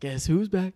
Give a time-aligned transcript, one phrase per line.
[0.00, 0.74] Guess who's back?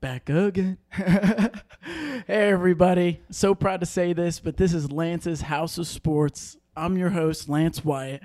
[0.00, 0.78] Back again.
[0.90, 3.22] hey, everybody.
[3.30, 6.56] So proud to say this, but this is Lance's House of Sports.
[6.76, 8.22] I'm your host, Lance Wyatt,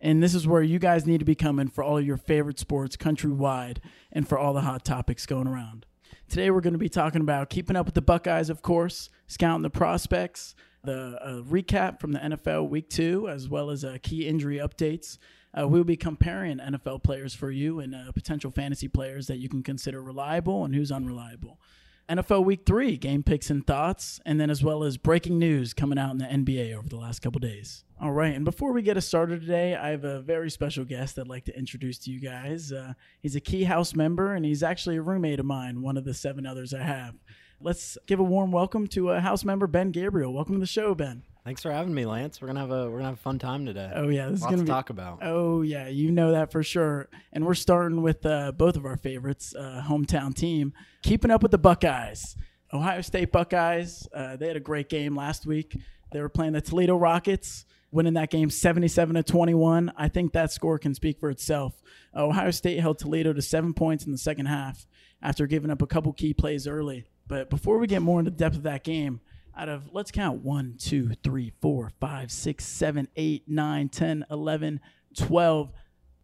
[0.00, 2.96] and this is where you guys need to be coming for all your favorite sports
[2.96, 3.78] countrywide
[4.12, 5.86] and for all the hot topics going around.
[6.28, 9.62] Today, we're going to be talking about keeping up with the Buckeyes, of course, scouting
[9.62, 14.26] the prospects, the uh, recap from the NFL Week Two, as well as uh, key
[14.26, 15.18] injury updates.
[15.56, 19.48] Uh, we'll be comparing NFL players for you and uh, potential fantasy players that you
[19.48, 21.60] can consider reliable and who's unreliable.
[22.08, 25.98] NFL Week Three game picks and thoughts, and then as well as breaking news coming
[25.98, 27.84] out in the NBA over the last couple days.
[27.98, 31.18] All right, and before we get us started today, I have a very special guest
[31.18, 32.72] I'd like to introduce to you guys.
[32.72, 32.92] Uh,
[33.22, 36.12] he's a key house member, and he's actually a roommate of mine, one of the
[36.12, 37.14] seven others I have.
[37.58, 40.34] Let's give a warm welcome to a house member, Ben Gabriel.
[40.34, 41.22] Welcome to the show, Ben.
[41.44, 42.40] Thanks for having me, Lance.
[42.40, 43.90] We're gonna have a we're gonna have a fun time today.
[43.94, 45.18] Oh yeah, this Lots is gonna to be talk about.
[45.20, 47.10] Oh yeah, you know that for sure.
[47.34, 50.72] And we're starting with uh, both of our favorites, uh, hometown team,
[51.02, 52.34] keeping up with the Buckeyes.
[52.72, 54.08] Ohio State Buckeyes.
[54.14, 55.76] Uh, they had a great game last week.
[56.12, 59.92] They were playing the Toledo Rockets, winning that game seventy-seven to twenty-one.
[59.98, 61.82] I think that score can speak for itself.
[62.16, 64.86] Ohio State held Toledo to seven points in the second half
[65.20, 67.04] after giving up a couple key plays early.
[67.26, 69.20] But before we get more into the depth of that game,
[69.56, 74.80] out of let's count 1 2 3 4 5 6 7 8 9 10 11
[75.16, 75.72] 12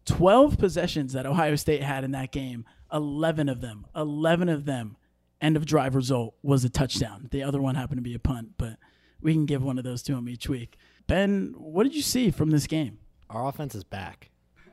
[0.05, 4.97] 12 possessions that ohio state had in that game 11 of them 11 of them
[5.41, 8.49] end of drive result was a touchdown the other one happened to be a punt
[8.57, 8.77] but
[9.21, 12.31] we can give one of those to him each week ben what did you see
[12.31, 12.97] from this game
[13.29, 14.29] Our offense is back.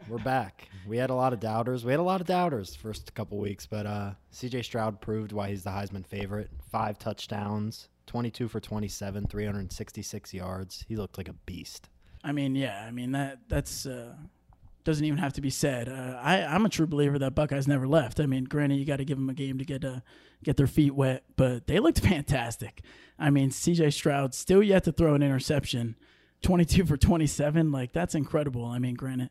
[0.08, 0.68] We're back.
[0.86, 1.84] We had a lot of doubters.
[1.84, 4.62] We had a lot of doubters first couple weeks, but uh, C.J.
[4.62, 6.50] Stroud proved why he's the Heisman favorite.
[6.72, 10.84] Five touchdowns, 22 for 27, 366 yards.
[10.88, 11.88] He looked like a beast.
[12.24, 14.14] I mean, yeah, I mean that that's uh,
[14.82, 15.88] doesn't even have to be said.
[15.88, 18.18] Uh, I I'm a true believer that Buckeyes never left.
[18.18, 20.00] I mean, granted, you got to give them a game to get uh,
[20.42, 22.82] get their feet wet, but they looked fantastic.
[23.18, 23.90] I mean, C.J.
[23.90, 25.96] Stroud still yet to throw an interception,
[26.42, 28.64] 22 for 27, like that's incredible.
[28.64, 29.30] I mean, granted,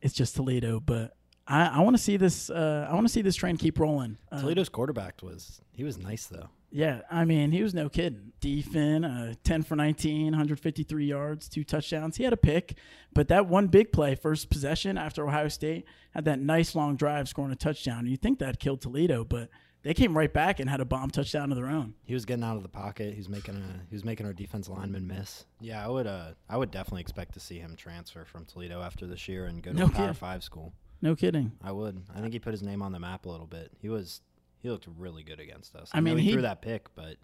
[0.00, 2.50] it's just Toledo, but I, I want to see this.
[2.50, 4.16] Uh, I want to see this train keep rolling.
[4.32, 6.48] Uh, Toledo's quarterback was he was nice though.
[6.70, 8.32] yeah, I mean, he was no kidding.
[8.40, 12.16] Defin, uh, 10 for 19, 153 yards, two touchdowns.
[12.16, 12.76] He had a pick,
[13.12, 17.28] but that one big play, first possession after Ohio State, had that nice long drive
[17.28, 18.06] scoring a touchdown.
[18.06, 19.48] You think that killed Toledo, but
[19.82, 21.94] they came right back and had a bomb touchdown of their own.
[22.04, 23.12] He was getting out of the pocket.
[23.12, 25.44] He was making a he was making our defense lineman miss.
[25.60, 29.06] Yeah, I would uh I would definitely expect to see him transfer from Toledo after
[29.06, 30.14] this year and go to No a Power.
[30.14, 30.72] Five school.
[31.04, 31.52] No kidding.
[31.62, 32.02] I would.
[32.16, 33.70] I think he put his name on the map a little bit.
[33.80, 34.22] He was
[34.62, 35.90] he looked really good against us.
[35.92, 37.16] I I, mean, he, he- threw that pick, but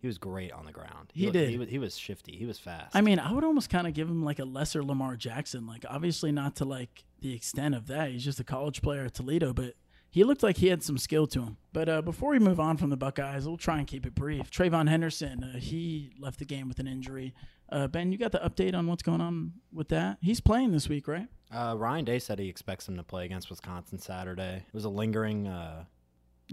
[0.00, 1.10] he was great on the ground.
[1.12, 1.50] He looked- did.
[1.50, 2.34] He was, he was shifty.
[2.34, 2.96] He was fast.
[2.96, 5.66] I mean, I would almost kind of give him like a lesser Lamar Jackson.
[5.66, 8.10] Like, obviously, not to like the extent of that.
[8.10, 9.74] He's just a college player at Toledo, but
[10.16, 11.58] he looked like he had some skill to him.
[11.74, 14.50] But uh, before we move on from the Buckeyes, we'll try and keep it brief.
[14.50, 17.34] TreVeyon Henderson, uh, he left the game with an injury.
[17.70, 20.16] Uh, ben, you got the update on what's going on with that?
[20.22, 21.28] He's playing this week, right?
[21.54, 24.64] uh, Ryan Day said he expects him to play against Wisconsin Saturday.
[24.66, 25.84] It was a lingering uh,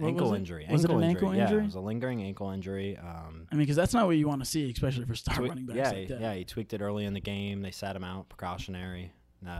[0.01, 0.67] ankle was injury.
[0.69, 1.39] Was it ankle an injury.
[1.39, 2.97] ankle Yeah, it was a lingering ankle injury.
[2.97, 5.47] Um, I mean, because that's not what you want to see, especially for star twe-
[5.47, 7.61] running backs yeah, like yeah, he tweaked it early in the game.
[7.61, 9.13] They sat him out, precautionary.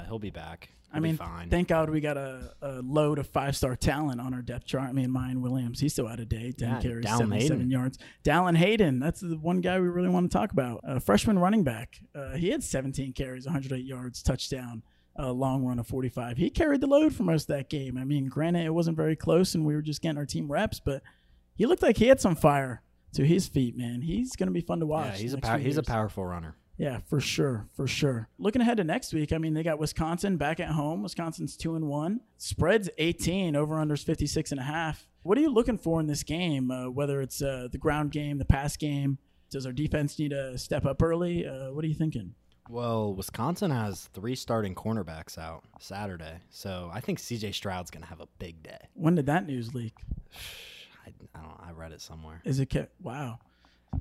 [0.08, 0.70] He'll be back.
[0.94, 1.50] I mean, fine.
[1.50, 4.90] thank God we got a, a load of five star talent on our depth chart.
[4.90, 6.60] I mean, Miyan Williams, he's still out of date.
[6.60, 7.72] 10 Yeah, carries, Dallan 77 Hayden.
[7.72, 7.98] yards.
[8.24, 10.82] Dallan Hayden, that's the one guy we really want to talk about.
[10.88, 12.00] Uh, freshman running back.
[12.14, 14.84] Uh, he had 17 carries, 108 yards, touchdown,
[15.16, 16.38] a long run of 45.
[16.38, 17.98] He carried the load for most of that game.
[17.98, 20.80] I mean, granted, it wasn't very close and we were just getting our team reps,
[20.80, 21.02] but
[21.56, 22.82] he looked like he had some fire
[23.14, 24.02] to his feet, man.
[24.02, 25.14] He's going to be fun to watch.
[25.14, 26.56] yeah, he's a pow- he's a powerful runner.
[26.78, 28.30] Yeah, for sure, for sure.
[28.40, 31.04] Looking ahead to next week, I mean, they got Wisconsin back at home.
[31.04, 32.22] Wisconsin's two and one.
[32.38, 33.56] Spreads eighteen.
[33.56, 35.08] Over unders 56 and a half.
[35.22, 36.72] What are you looking for in this game?
[36.72, 39.20] Uh, whether it's uh, the ground game, the pass game.
[39.50, 41.46] Does our defense need to step up early?
[41.46, 42.34] Uh, what are you thinking?
[42.70, 47.52] Well, Wisconsin has three starting cornerbacks out Saturday, so I think C.J.
[47.52, 48.88] Stroud's gonna have a big day.
[48.94, 49.94] When did that news leak?
[51.06, 51.60] I, I don't.
[51.70, 52.42] I read it somewhere.
[52.46, 53.40] Is it wow?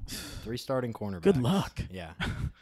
[0.06, 1.22] Three starting cornerbacks.
[1.22, 1.80] Good luck.
[1.90, 2.12] Yeah.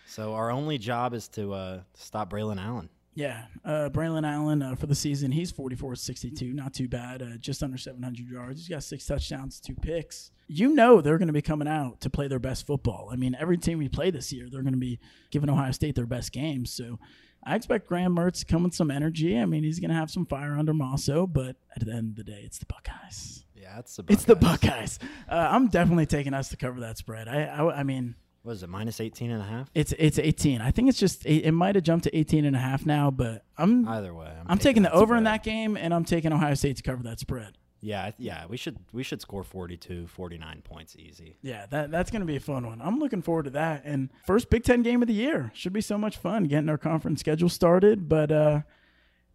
[0.07, 2.89] so our only job is to uh, stop Braylon Allen.
[3.15, 6.53] Yeah, uh, Braylon Allen uh, for the season, he's 44 62.
[6.55, 7.23] Not too bad.
[7.23, 8.61] Uh, just under 700 yards.
[8.61, 10.31] He's got six touchdowns, two picks.
[10.47, 13.11] You know they're going to be coming out to play their best football.
[13.13, 14.99] I mean, every team we play this year, they're going to be
[15.31, 16.73] giving Ohio State their best games.
[16.73, 16.99] So
[17.45, 19.39] I expect Graham Mertz to come with some energy.
[19.39, 22.17] I mean, he's going to have some fire under Mosso, but at the end of
[22.17, 23.40] the day, it's the Buckeyes.
[23.73, 24.99] Yeah, it's the It's the Buckeyes.
[24.99, 24.99] Buckeyes.
[25.29, 27.29] Uh, I'm definitely taking us to cover that spread.
[27.29, 28.69] I, I, I mean, What is it?
[28.69, 29.71] Minus 18 and a half?
[29.75, 30.61] it's it's 18.
[30.61, 33.11] I think it's just it, it might have jumped to 18 and a half now,
[33.11, 34.33] but I'm Either way.
[34.47, 37.21] I'm taking the over in that game, and I'm taking Ohio State to cover that
[37.21, 37.59] spread.
[37.83, 41.39] Yeah, yeah, we should we should score 42, 49 points easy.
[41.41, 42.83] Yeah, that that's going to be a fun one.
[42.83, 43.83] I'm looking forward to that.
[43.87, 46.77] And first Big Ten game of the year should be so much fun getting our
[46.77, 48.07] conference schedule started.
[48.07, 48.61] But uh,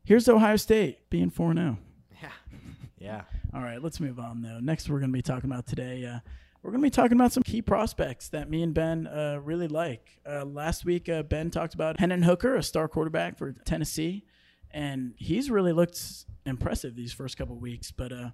[0.04, 1.78] here's Ohio State being 4 0.
[2.22, 2.30] Yeah.
[3.00, 3.22] Yeah.
[3.56, 4.60] All right, let's move on though.
[4.60, 6.06] Next, we're going to be talking about today.
[6.06, 6.20] Uh,
[6.62, 9.68] we're going to be talking about some key prospects that me and Ben uh, really
[9.70, 10.20] like.
[10.30, 14.26] Uh, last week, uh, Ben talked about Hendon Hooker, a star quarterback for Tennessee,
[14.72, 16.02] and he's really looked
[16.46, 17.92] impressive these first couple weeks.
[17.92, 18.30] But uh,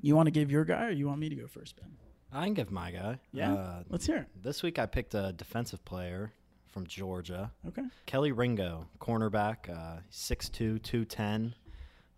[0.00, 1.92] you want to give your guy, or you want me to go first, Ben?
[2.32, 3.20] I can give my guy.
[3.32, 4.26] Yeah, Uh, let's hear it.
[4.42, 6.32] this week I picked a defensive player
[6.66, 7.82] from Georgia, Okay.
[8.06, 11.54] Kelee Ringo, cornerback, uh, 6'2", 210.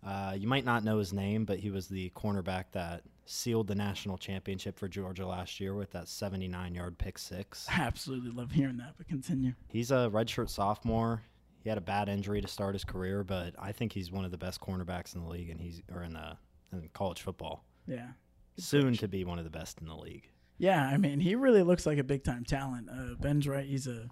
[0.05, 3.75] Uh, you might not know his name, but he was the cornerback that sealed the
[3.75, 7.67] national championship for Georgia last year with that 79-yard pick six.
[7.69, 8.95] I absolutely love hearing that.
[8.97, 9.53] But continue.
[9.69, 11.23] He's a redshirt sophomore.
[11.63, 14.31] He had a bad injury to start his career, but I think he's one of
[14.31, 16.37] the best cornerbacks in the league, and he's or in the
[16.73, 17.63] in college football.
[17.87, 18.09] Yeah.
[18.57, 20.29] Soon to be one of the best in the league.
[20.57, 22.89] Yeah, I mean, he really looks like a big time talent.
[22.89, 23.65] Uh, Ben's right.
[23.65, 24.09] He's a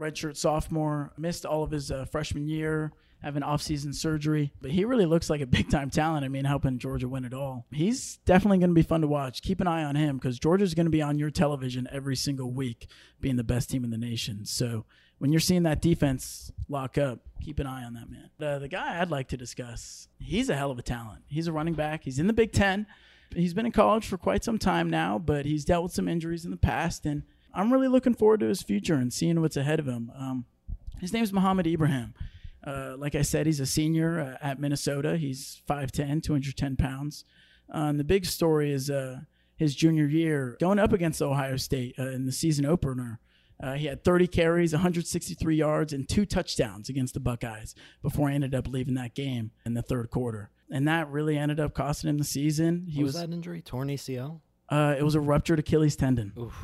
[0.00, 2.92] redshirt sophomore, missed all of his uh, freshman year,
[3.22, 6.24] having off-season surgery, but he really looks like a big time talent.
[6.24, 7.66] I mean, helping Georgia win it all.
[7.70, 9.42] He's definitely going to be fun to watch.
[9.42, 12.50] Keep an eye on him because Georgia's going to be on your television every single
[12.50, 12.88] week,
[13.20, 14.44] being the best team in the nation.
[14.44, 14.84] So
[15.18, 18.30] when you're seeing that defense lock up, keep an eye on that man.
[18.38, 21.22] The guy I'd like to discuss, he's a hell of a talent.
[21.26, 22.04] He's a running back.
[22.04, 22.86] He's in the Big Ten.
[23.34, 26.44] He's been in college for quite some time now, but he's dealt with some injuries
[26.44, 29.80] in the past, and I'm really looking forward to his future and seeing what's ahead
[29.80, 30.12] of him.
[30.16, 30.44] Um,
[31.00, 32.14] his is Mohamed Ibrahim.
[32.66, 35.16] Uh, like I said, he's a senior uh, at Minnesota.
[35.16, 37.24] He's 5'10, 210 pounds.
[37.72, 39.20] Uh, and the big story is uh,
[39.56, 43.20] his junior year going up against Ohio State uh, in the season opener.
[43.62, 48.34] Uh, he had 30 carries, 163 yards, and two touchdowns against the Buckeyes before he
[48.34, 50.50] ended up leaving that game in the third quarter.
[50.70, 52.86] And that really ended up costing him the season.
[52.88, 53.62] He What was, was, that injury?
[53.62, 54.40] Torn ACL?
[54.68, 56.32] uh, it was a ruptured Achilles tendon.
[56.38, 56.54] Oof.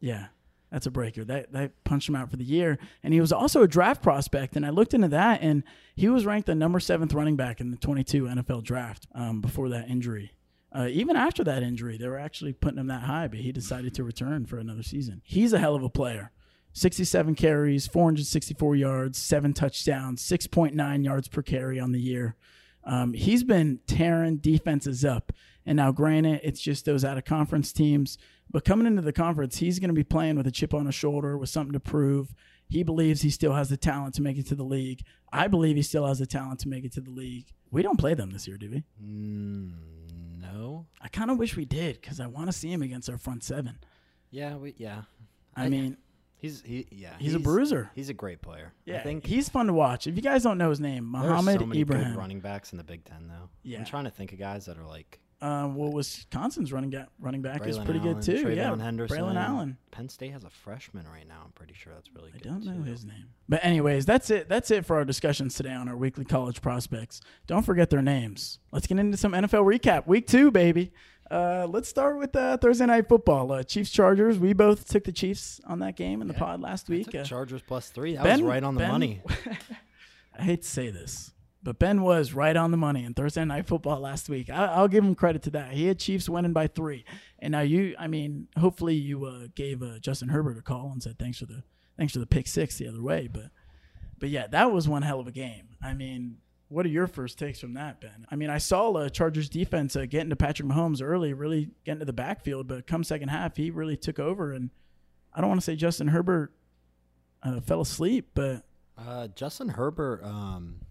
[0.00, 0.26] Yeah,
[0.70, 1.24] that's a breaker.
[1.24, 2.78] That that punched him out for the year.
[3.02, 4.56] And he was also a draft prospect.
[4.56, 5.62] And I looked into that, and
[5.96, 9.68] he was ranked the number seventh running back in the 22 NFL draft um, before
[9.70, 10.32] that injury.
[10.70, 13.94] Uh, even after that injury, they were actually putting him that high, but he decided
[13.94, 15.22] to return for another season.
[15.24, 16.30] He's a hell of a player.
[16.74, 22.36] 67 carries, 464 yards, seven touchdowns, 6.9 yards per carry on the year.
[22.84, 25.32] Um, he's been tearing defenses up.
[25.66, 28.16] And now, granted, it's just those out of conference teams.
[28.50, 30.94] But coming into the conference, he's going to be playing with a chip on his
[30.94, 32.34] shoulder, with something to prove.
[32.68, 35.02] He believes he still has the talent to make it to the league.
[35.32, 37.46] I believe he still has the talent to make it to the league.
[37.70, 38.84] We don't play them this year, do we?
[39.04, 39.72] Mm,
[40.40, 40.86] no.
[41.00, 43.42] I kind of wish we did because I want to see him against our front
[43.44, 43.78] seven.
[44.30, 45.02] Yeah, we yeah.
[45.56, 45.96] I, I- mean,
[46.40, 47.14] He's he yeah.
[47.18, 47.90] he's, a bruiser.
[47.96, 48.72] He's a great player.
[48.84, 50.06] Yeah, I think he's fun to watch.
[50.06, 52.10] If you guys don't know his name, there are Mohamed so many Ibrahim.
[52.12, 53.48] good running backs in the Big Ten though.
[53.64, 53.78] Yeah.
[53.80, 57.42] I'm trying to think of guys that are like Um, well, Wisconsin's running ga- running
[57.42, 58.44] back is pretty Allen, good too.
[58.44, 59.16] TreVeyon yeah, Henderson.
[59.18, 59.76] Braylon Allen.
[59.92, 61.42] Penn State has a freshman right now.
[61.44, 62.42] I'm pretty sure that's really I good.
[62.42, 62.90] don't know too.
[62.90, 63.26] his name.
[63.48, 64.48] But anyways, that's it.
[64.48, 67.20] That's it for our discussions today on our weekly college prospects.
[67.46, 68.58] Don't forget their names.
[68.72, 70.08] Let's get into some NFL recap.
[70.08, 70.92] Week two, baby.
[71.30, 73.52] Uh, let's start with uh, Thursday night football.
[73.52, 74.38] Uh, Chiefs Chargers.
[74.40, 77.14] We both took the Chiefs on that game in the pod last I week.
[77.14, 78.16] Uh, Chargers plus three.
[78.16, 79.22] That Ben- was right on the Ben- money.
[80.38, 81.32] I hate to say this,
[81.62, 84.48] but Ben was right on the money in Thursday night football last week.
[84.50, 85.72] I, I'll give him credit to that.
[85.72, 87.04] He had Chiefs winning by three,
[87.38, 87.94] and now you.
[87.98, 91.46] I mean, hopefully you uh, gave uh, Justin Herbert a call and said thanks for
[91.46, 91.62] the
[91.96, 93.28] thanks for the pick six the other way.
[93.32, 93.50] But
[94.18, 95.68] but yeah, that was one hell of a game.
[95.82, 96.38] I mean.
[96.70, 98.26] What are your first takes from that, Ben?
[98.30, 102.00] I mean, I saw uh, Chargers defense uh, getting to Patrick Mahomes early, really getting
[102.00, 104.52] to the backfield, but come second half, he really took over.
[104.52, 104.68] And
[105.32, 106.52] I don't want to say Justin Herbert
[107.42, 108.66] uh, fell asleep, but
[108.98, 110.82] Uh, Justin Herbert, um,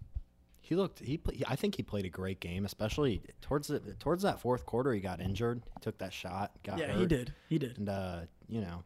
[0.68, 0.98] he looked.
[0.98, 4.66] He, pla- I think he played a great game, especially towards the towards that fourth
[4.66, 4.92] quarter.
[4.92, 5.62] He got injured.
[5.64, 6.52] He took that shot.
[6.62, 7.34] Got yeah, hurt, he did.
[7.48, 7.78] He did.
[7.78, 8.84] And uh, you know,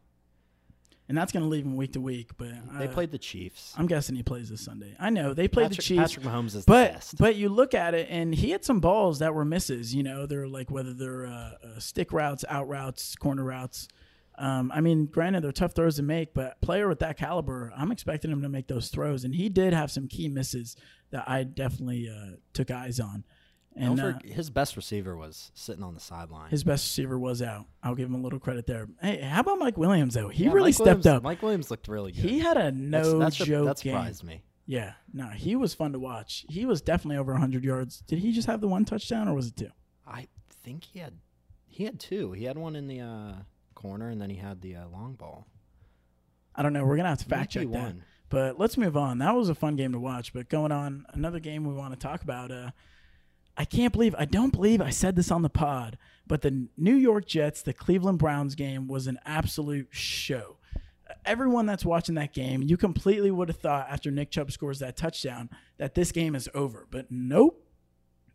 [1.09, 2.31] and that's going to leave him week to week.
[2.37, 3.73] But they uh, played the Chiefs.
[3.77, 4.95] I'm guessing he plays this Sunday.
[4.97, 7.17] I know they played Patrick, the Chiefs, Patrick Mahomes is but the best.
[7.17, 9.93] but you look at it, and he had some balls that were misses.
[9.93, 13.89] You know, they're like whether they're uh, uh, stick routes, out routes, corner routes.
[14.37, 17.91] Um, I mean, granted, they're tough throws to make, but player with that caliber, I'm
[17.91, 20.75] expecting him to make those throws, and he did have some key misses
[21.11, 23.23] that I definitely uh, took eyes on.
[23.75, 26.51] And uh, his best receiver was sitting on the sideline.
[26.51, 27.65] his best receiver was out.
[27.81, 28.87] I'll give him a little credit there.
[29.01, 30.29] Hey, how about Mike Williams though?
[30.29, 31.23] He Yeah, really Mike stepped Williams- up.
[31.23, 32.23] Mike Williams looked really good.
[32.23, 33.93] He had a no that's a- joke that game.
[33.93, 34.43] surprised me.
[34.67, 36.45] Yeah, no, he was fun to watch.
[36.49, 38.01] He was definitely over 100 yards.
[38.07, 39.69] Did he just have the one touchdown or was it two?
[40.07, 40.27] I
[40.63, 41.13] think he had
[41.67, 42.31] he had two.
[42.33, 43.33] He had one in the uh,
[43.83, 45.45] corner, and then he had the uh, long ball.
[46.55, 46.85] I don't know.
[46.85, 47.95] We're gonna have to fact check that.
[48.29, 49.19] But let's move on.
[49.19, 50.33] That was a fun game to watch.
[50.33, 52.51] But going on, another game we want to talk about.
[52.51, 52.71] Uh,
[53.55, 56.95] I can't believe I don't believe I said this on the pod, but the New
[56.95, 60.57] York Jets, the Cleveland Browns game was an absolute show.
[61.25, 64.97] Everyone that's watching that game, you completely would have thought after Nick Chubb scores that
[64.97, 66.87] touchdown that this game is over.
[66.89, 67.62] But nope.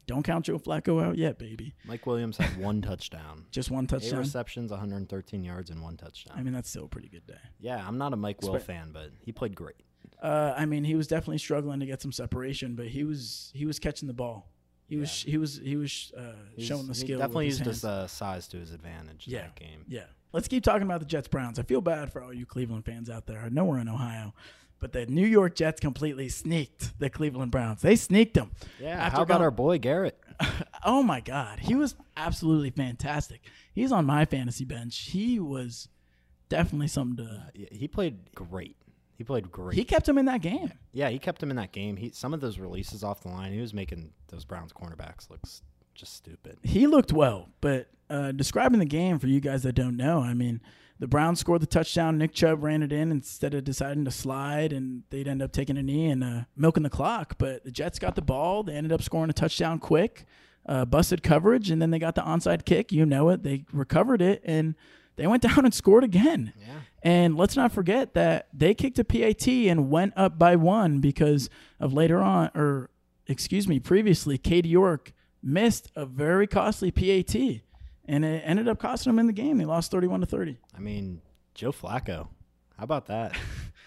[0.08, 1.74] Don't count Joe Flacco out yet, baby.
[1.84, 3.44] Mike Williams had one touchdown.
[3.52, 4.14] Just one touchdown.
[4.14, 6.36] Eight receptions, 113 yards, and one touchdown.
[6.36, 7.38] I mean, that's still a pretty good day.
[7.60, 9.76] yeah, I'm not a Mike Will Spe- fan, but he played great.
[10.20, 13.66] Uh, I mean, he was definitely struggling to get some separation, but he was he
[13.66, 14.50] was catching the ball.
[14.88, 17.18] He was he was he was uh, He's- showing the he skill.
[17.18, 19.84] Definitely his used his uh, size to his advantage in that game.
[19.86, 20.04] Yeah.
[20.32, 21.58] Let's keep talking about the Jets Browns.
[21.58, 23.40] I feel bad for all you Cleveland fans out there.
[23.40, 24.34] I know we're in Ohio,
[24.80, 27.82] but the New York Jets completely sneaked the Cleveland Browns.
[27.82, 28.52] They sneaked them.
[28.80, 28.90] Yeah.
[28.90, 30.18] After how about going- our boy Garrett?
[30.84, 31.58] Oh my God.
[31.58, 33.40] He was absolutely fantastic.
[33.74, 34.96] He's on my fantasy bench.
[35.10, 35.88] He was
[36.48, 37.50] definitely something to.
[37.54, 38.76] Yeah, He played great.
[39.16, 39.76] He played great.
[39.76, 40.72] He kept him in that game.
[40.92, 41.96] yeah, he kept him in that game.
[41.96, 45.40] He some of those releases off the line, he was making those Browns cornerbacks look
[45.96, 46.58] just stupid.
[46.62, 50.34] he looked well, but uh, describing the game for you guys that don't know, I
[50.34, 50.60] mean,
[50.98, 52.18] the Browns scored the touchdown.
[52.18, 55.78] Nick Chubb ran it in instead of deciding to slide, and they'd end up taking
[55.78, 57.36] a knee and uh, milking the clock.
[57.38, 58.62] But the Jets got the ball.
[58.62, 60.24] They ended up scoring a touchdown quick,
[60.66, 62.90] uh, busted coverage, and then they got the onside kick.
[62.90, 63.44] You know it.
[63.44, 64.74] They recovered it, and
[65.16, 66.52] they went down and scored again.
[66.58, 66.80] Yeah.
[67.02, 71.48] And let's not forget that they kicked a PAT and went up by one because
[71.78, 72.90] of later on, or
[73.28, 77.60] excuse me, previously, Cade York missed a very costly PAT,
[78.08, 79.58] and it ended up costing them in the game.
[79.58, 80.58] They lost thirty-one to thirty.
[80.76, 81.20] I mean,
[81.54, 82.28] Joe Flacco.
[82.76, 83.36] How about that?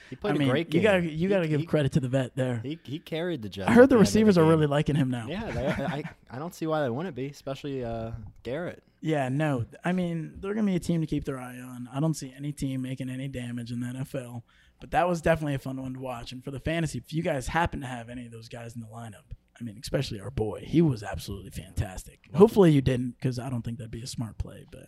[0.09, 0.81] He I played mean, a great game.
[0.81, 2.59] you got you to He- give he- credit to the vet there.
[2.61, 3.69] He, he carried the Jets.
[3.69, 5.25] I heard the receivers are really liking him now.
[5.29, 8.11] Yeah, they, I I don't see why they wouldn't be, especially uh,
[8.43, 8.83] Garrett.
[8.99, 9.63] Yeah, no.
[9.85, 11.87] I mean, they're going to be a team to keep their eye on.
[11.93, 14.43] I don't see any team making any damage in the NFL,
[14.81, 16.33] but that was definitely a fun one to watch.
[16.33, 18.81] And for the fantasy, if you guys happen to have any of those guys in
[18.81, 19.23] the lineup,
[19.61, 22.19] I mean, especially our boy, he was absolutely fantastic.
[22.33, 24.65] Hopefully you didn't, because I don't think that'd be a smart play.
[24.71, 24.87] But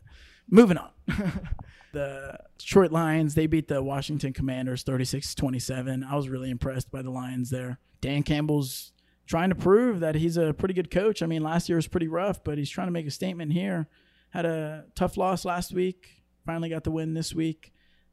[0.49, 0.89] moving on.
[1.93, 6.03] the Detroit Lions, they beat the Washington Commanders 36 27.
[6.03, 7.79] I was really impressed by the Lions there.
[8.01, 8.93] Dan Campbell's
[9.27, 11.21] trying to prove that he's a pretty good coach.
[11.21, 13.87] I mean, last year was pretty rough, but he's trying to make a statement here.
[14.31, 16.23] Had a tough loss last week.
[16.45, 17.71] Finally got the win this week.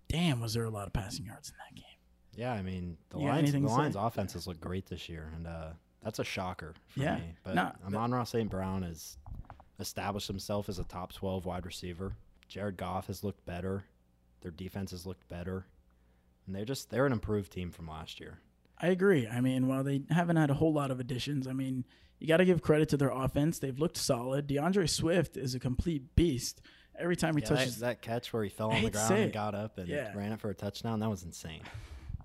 [0.09, 1.85] Damn, was there a lot of passing yards in that game?
[2.37, 3.53] Yeah, I mean the You Lions.
[3.53, 3.59] The?
[3.61, 5.71] Lions' offenses look great this year, and uh,
[6.03, 7.17] that's a shocker for Yeah.
[7.17, 7.35] me.
[7.43, 8.51] But No, Amon-Ra St.
[8.51, 9.17] Brown has
[9.79, 12.17] established himself as a top 12 wide receiver.
[12.49, 13.85] Jared Goff has looked better.
[14.41, 15.67] Their defense has looked better,
[16.47, 18.39] and they're just they're an improved team from last year.
[18.79, 19.27] I agree.
[19.29, 21.85] I mean, while they haven't had a whole lot of additions, I mean,
[22.19, 23.59] you got to give credit to their offense.
[23.59, 24.49] They've looked solid.
[24.49, 26.63] DeAndre Swift is a complete beast.
[26.99, 29.55] Every time he Yeah, touches, that catch where he fell on the ground and got
[29.55, 30.15] up and Yeah.
[30.17, 31.63] ran it for a touchdown, that was insane.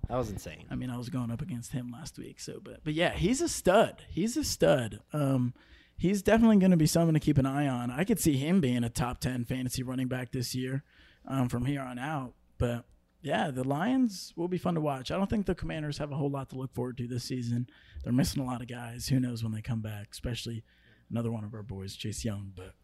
[0.08, 0.66] That was insane.
[0.70, 3.40] I mean, I was going up against him last week, so but but yeah, he's
[3.40, 4.04] a stud.
[4.08, 5.00] He's a stud.
[5.12, 5.52] Um,
[5.96, 7.90] he's definitely going to be someone to keep an eye on.
[7.90, 10.84] I could see him being a top ten fantasy running back this year,
[11.26, 12.34] um, from here on out.
[12.58, 12.84] But
[13.22, 15.10] yeah, the Lions will be fun to watch.
[15.10, 17.68] I don't think the Commanders have a whole lot to look forward to this season.
[18.04, 19.08] They're missing a lot of guys.
[19.08, 20.08] Who knows when they come back?
[20.12, 20.62] Especially
[21.10, 22.52] another one of our boys, Chase Young.
[22.54, 22.74] But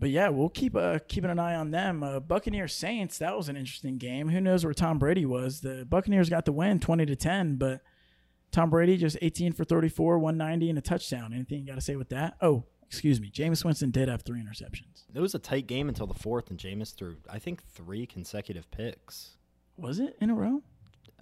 [0.00, 2.02] but yeah, we'll keep uh, keeping an eye on them.
[2.02, 3.18] Uh, Buccaneers Saints.
[3.18, 4.30] That was an interesting game.
[4.30, 5.60] Who knows where Tom Brady was?
[5.60, 7.56] The Buccaneers got the win, twenty to ten.
[7.56, 7.82] But
[8.50, 11.32] Tom Brady just eighteen for thirty four, one ninety, and a touchdown.
[11.32, 12.34] Anything you got to say with that?
[12.40, 13.30] Oh, excuse me.
[13.30, 15.04] Jameis Winston did have three interceptions.
[15.14, 18.70] It was a tight game until the fourth, and Jameis threw I think three consecutive
[18.70, 19.36] picks
[19.76, 20.62] Was it in a row?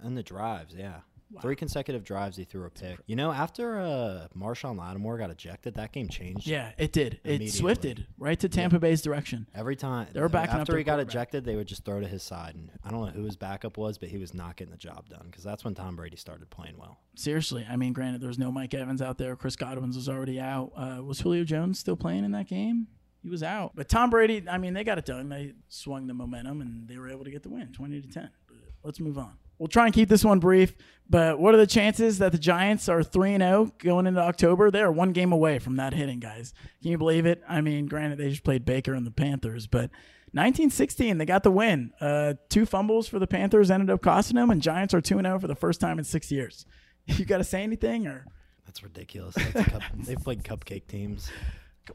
[0.03, 0.73] in the drives.
[0.73, 1.41] Yeah, Wow.
[1.41, 2.97] three consecutive drives he threw a pick.
[3.05, 6.47] You know, after uh, Marshon Lattimore got ejected, that game changed.
[6.47, 7.19] Yeah, it did.
[7.23, 9.45] It swifted right to Tampa Bay's direction.
[9.53, 11.99] Every time They were backing up after their he got ejected, they would just throw
[11.99, 14.55] to his side, and I don't know who his backup was, but he was not
[14.55, 16.99] getting the job done because that's when Tom Brady started playing well.
[17.15, 19.35] Seriously, I mean, granted, there was no Mike Evans out there.
[19.35, 20.71] Chris Godwin's was already out.
[20.75, 22.87] Uh, was Julio Jones still playing in that game?
[23.21, 23.73] He was out.
[23.75, 25.29] But Tom Brady, I mean, they got it done.
[25.29, 28.29] They swung the momentum and they were able to get the win, twenty to ten.
[28.47, 29.33] But let's move on.
[29.59, 30.75] We'll try and keep this one brief.
[31.11, 34.69] But what are the chances that the Giants are three and zero going into October?
[34.71, 36.53] They are one game away from that hitting, guys.
[36.81, 37.41] Can you believe it?
[37.47, 39.89] I mean, granted, they just played Baker and the Panthers, but
[40.33, 41.91] 1916, they got the win.
[41.99, 45.39] Uh, two fumbles for the Panthers ended up costing them, and Giants are 2 0
[45.39, 46.65] for the first time in six years.
[47.07, 48.05] You got to say anything?
[48.05, 48.23] or
[48.67, 49.33] That's ridiculous.
[49.33, 51.31] That's a cup, they've played cupcake teams.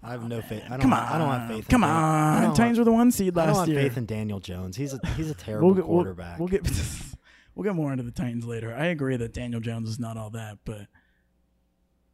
[0.02, 0.64] I have no faith.
[0.66, 0.98] I don't, Come on.
[1.04, 1.68] I don't have faith.
[1.68, 2.52] Come on.
[2.56, 3.80] Titans were the one seed I don't last have year.
[3.88, 4.76] faith in Daniel Jones.
[4.76, 6.38] He's a he's a terrible we'll get, we'll- quarterback.
[6.40, 6.64] We'll, get
[7.54, 8.74] we'll get more into the Titans later.
[8.74, 10.86] I agree that Daniel Jones is not all that, but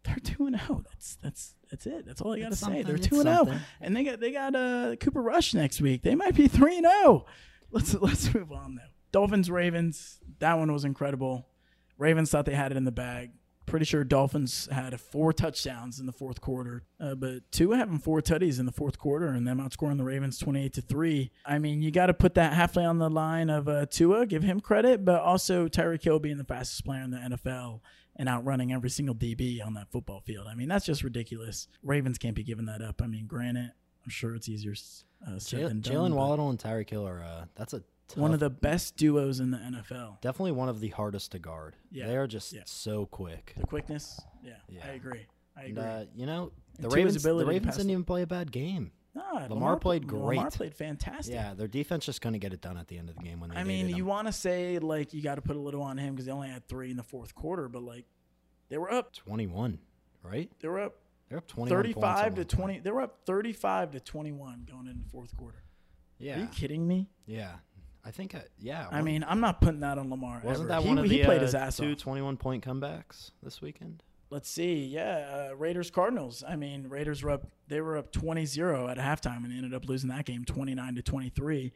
[0.04, 0.82] they're two and zero.
[0.88, 2.06] That's that's that's it.
[2.06, 2.82] That's all I got to say.
[2.82, 6.02] They're two and zero, and they got they got uh, Cooper Rush next week.
[6.02, 7.26] They might be three and zero.
[7.70, 8.82] Let's let's move on though.
[9.12, 10.20] Dolphins Ravens.
[10.38, 11.46] That one was incredible.
[11.98, 13.32] Ravens thought they had it in the bag.
[13.70, 18.20] Pretty sure Dolphins had four touchdowns in the fourth quarter, uh, but Tua having four
[18.20, 21.30] tutties in the fourth quarter and them outscoring the Ravens twenty-eight to three.
[21.46, 24.42] I mean, you got to put that halfway on the line of uh, Tua, give
[24.42, 27.80] him credit, but also Tyreek Hill being the fastest player in the NFL
[28.16, 30.46] and outrunning every single DB on that football field.
[30.50, 31.68] I mean, that's just ridiculous.
[31.84, 33.00] Ravens can't be giving that up.
[33.00, 33.70] I mean, granted,
[34.04, 34.74] I'm sure it's easier
[35.26, 35.94] uh, said than done.
[35.94, 37.82] Jaylen Waddle and Tyreek Hill are uh, that's a
[38.14, 40.20] tough, one of the best duos in the NFL.
[40.20, 41.76] definitely one of the hardest to guard.
[41.90, 42.62] Yeah, they are just yeah.
[42.66, 43.54] so quick.
[43.56, 44.80] The quickness, yeah, Yeah.
[44.86, 45.26] I agree.
[45.56, 45.90] I And, agree.
[45.90, 48.92] uh, you know, the And Ravens, the Ravens didn't even play a bad game.
[49.12, 50.36] Nah, Lamar played great.
[50.38, 51.34] Lamar played fantastic.
[51.34, 53.50] Yeah, their defense just couldn't get it done at the end of the game when
[53.50, 55.98] they I mean, you want to say like you got to put a little on
[55.98, 58.04] him because they only had three in the fourth quarter, but like
[58.68, 59.80] they were up, 21,
[60.22, 60.48] right?
[60.60, 60.94] they were up
[61.28, 62.44] They're up 21 35 to.
[62.44, 62.78] 20.
[62.78, 65.64] They were up 35 to 21 going into the fourth quarter.
[66.18, 66.36] Yeah.
[66.36, 67.08] Are you kidding me?
[67.26, 67.54] yeah.
[68.04, 68.86] I think, uh, yeah.
[68.90, 70.40] I one- mean, I'm not putting that on Lamar.
[70.42, 70.80] wasn't ever.
[70.80, 71.98] that he, one of he the played uh, his ass two off.
[71.98, 74.02] 21 point comebacks this weekend?
[74.30, 74.84] Let's see.
[74.84, 76.44] Yeah, uh, Raiders Cardinals.
[76.48, 77.48] I mean, Raiders were up.
[77.68, 81.02] They were up 20-0 at halftime, and they ended up losing that game 29 to
[81.02, 81.72] 23.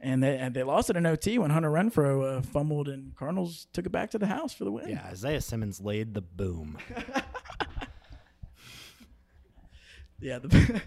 [0.00, 3.66] And they and they lost it in OT when Hunter Renfrow uh, fumbled, and Cardinals
[3.72, 4.88] took it back to the house for the win.
[4.88, 6.78] Yeah, Isaiah Simmons laid the boom.
[10.20, 10.38] yeah.
[10.38, 10.82] The,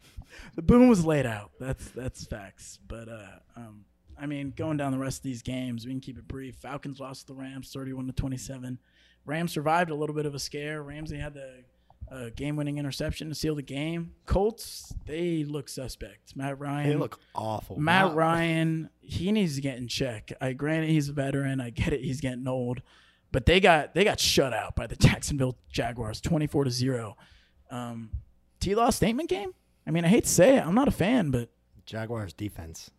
[0.54, 1.50] the boom was laid out.
[1.60, 2.78] That's that's facts.
[2.86, 3.84] But uh, um,
[4.22, 6.54] I mean, going down the rest of these games, we can keep it brief.
[6.54, 8.78] Falcons lost to the Rams, 31 to 27.
[9.26, 10.80] Rams survived a little bit of a scare.
[10.82, 11.64] Ramsey had the
[12.10, 14.12] uh, game-winning interception to seal the game.
[14.26, 16.36] Colts, they look suspect.
[16.36, 17.78] Matt Ryan, they look awful.
[17.78, 20.32] Matt Not- Ryan, he needs to get in check.
[20.40, 21.60] I granted he's a veteran.
[21.60, 22.00] I get it.
[22.00, 22.82] He's getting old,
[23.32, 27.16] but they got they got shut out by the Jacksonville Jaguars, twenty four to zero.
[27.70, 28.10] Um,
[28.60, 29.52] T Law statement game.
[29.86, 30.66] I mean, I hate to say it.
[30.66, 31.48] I'm not a fan, but
[31.86, 32.90] Jaguars defense.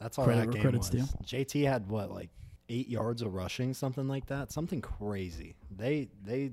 [0.00, 1.08] That's all Credit that game credit's was.
[1.10, 1.16] due.
[1.24, 2.30] JT had what, like
[2.68, 5.56] eight yards of rushing, something like that, something crazy.
[5.76, 6.52] They they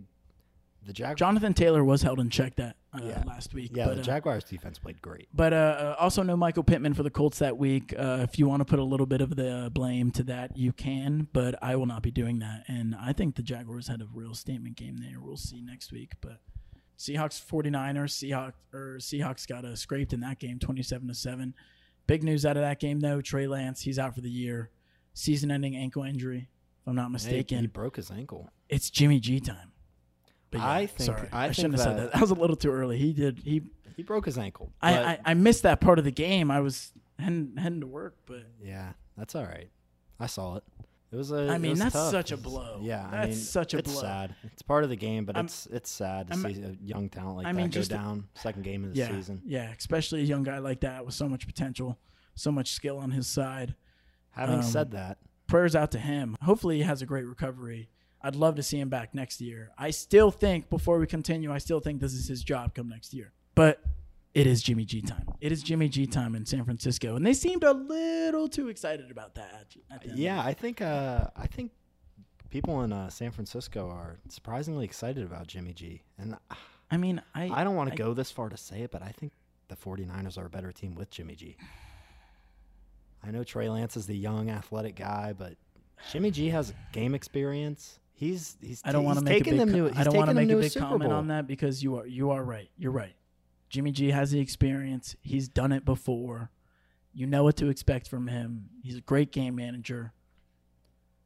[0.85, 1.17] the Jaguars.
[1.19, 3.23] Jonathan Taylor was held in check that uh, Yeah.
[3.25, 3.71] last week.
[3.73, 5.27] yeah, but, the uh, Jaguars defense played great.
[5.33, 7.93] But uh, uh, also no Michael Pittman for the Colts that week.
[7.97, 10.55] Uh, if you want to put a little bit of the uh, blame to that,
[10.57, 11.27] you can.
[11.33, 12.63] But I will not be doing that.
[12.67, 15.19] And I think the Jaguars had a real statement game there.
[15.19, 16.13] We'll see next week.
[16.21, 16.39] But
[16.97, 21.53] Seahawks 49ers, Seahawks or Seahawks got uh, scraped in that game, 27 to seven.
[22.08, 23.22] Big news out of that game though.
[23.22, 24.70] Trey Lance, he's out for the year,
[25.13, 26.48] season-ending ankle injury.
[26.82, 28.50] If I'm not Hey, mistaken, he broke his ankle.
[28.70, 29.72] it's Jimmy G time.
[30.50, 32.13] But yeah, I think- sorry, I I, shouldn't have said that- that.
[32.13, 32.98] That was a little too early.
[32.98, 33.39] He did.
[33.39, 33.62] He
[33.98, 34.72] He broke his ankle.
[34.82, 36.50] I, I, I missed that part of the game.
[36.50, 39.70] I was heading, heading to work, but yeah, that's all right.
[40.20, 40.63] I saw it.
[41.12, 41.48] It was a.
[41.50, 42.12] I mean, that's tough.
[42.12, 42.80] such a blow.
[42.82, 44.02] Yeah, I That's mean, such a it's blow.
[44.02, 44.36] sad.
[44.43, 47.08] It's part of the game, but I'm- it's it's sad to I'm- see a young
[47.10, 49.41] talent like I that mean, go down second game of the yeah, season.
[49.46, 51.98] yeah, especially a young guy like that with so much potential,
[52.36, 53.76] so much skill on his side.
[54.32, 55.17] Having Um, said that,
[55.48, 56.36] Prayers out to him.
[56.41, 57.89] Hopefully, he has a great recovery.
[58.22, 59.72] I'd love to see him back next year.
[59.78, 63.13] I still think, before we continue, I still think this is his job come next
[63.13, 63.32] year.
[63.56, 63.82] But
[64.38, 65.28] it is Jimmy G time.
[65.41, 69.10] It is Jimmy G time in San Francisco, and they seemed a little too excited
[69.10, 69.65] about that.
[69.91, 70.19] At, at the end.
[70.19, 71.71] yeah, I think uh, I think
[72.52, 76.04] people in uh, San Francisco are surprisingly excited about Jimmy G.
[76.19, 76.38] And
[76.91, 79.10] I mean, I I don't want to go this far to say it, but I
[79.10, 79.32] think
[79.69, 81.58] the 49ers are a better team with Jimmy G.
[83.23, 85.56] I know Trey Lance is the young athletic guy, but
[86.12, 88.00] Jimmy G has game experience.
[88.13, 89.60] He's he's I don't want to make a big.
[89.60, 92.06] them to, I don't want to make a big comment on that because you are
[92.06, 92.69] you are right.
[92.78, 93.15] You're right.
[93.69, 95.15] Jimmy G has the experience.
[95.21, 96.51] He's done it before.
[97.13, 98.69] You know what to expect from him.
[98.84, 100.13] He's a great game manager.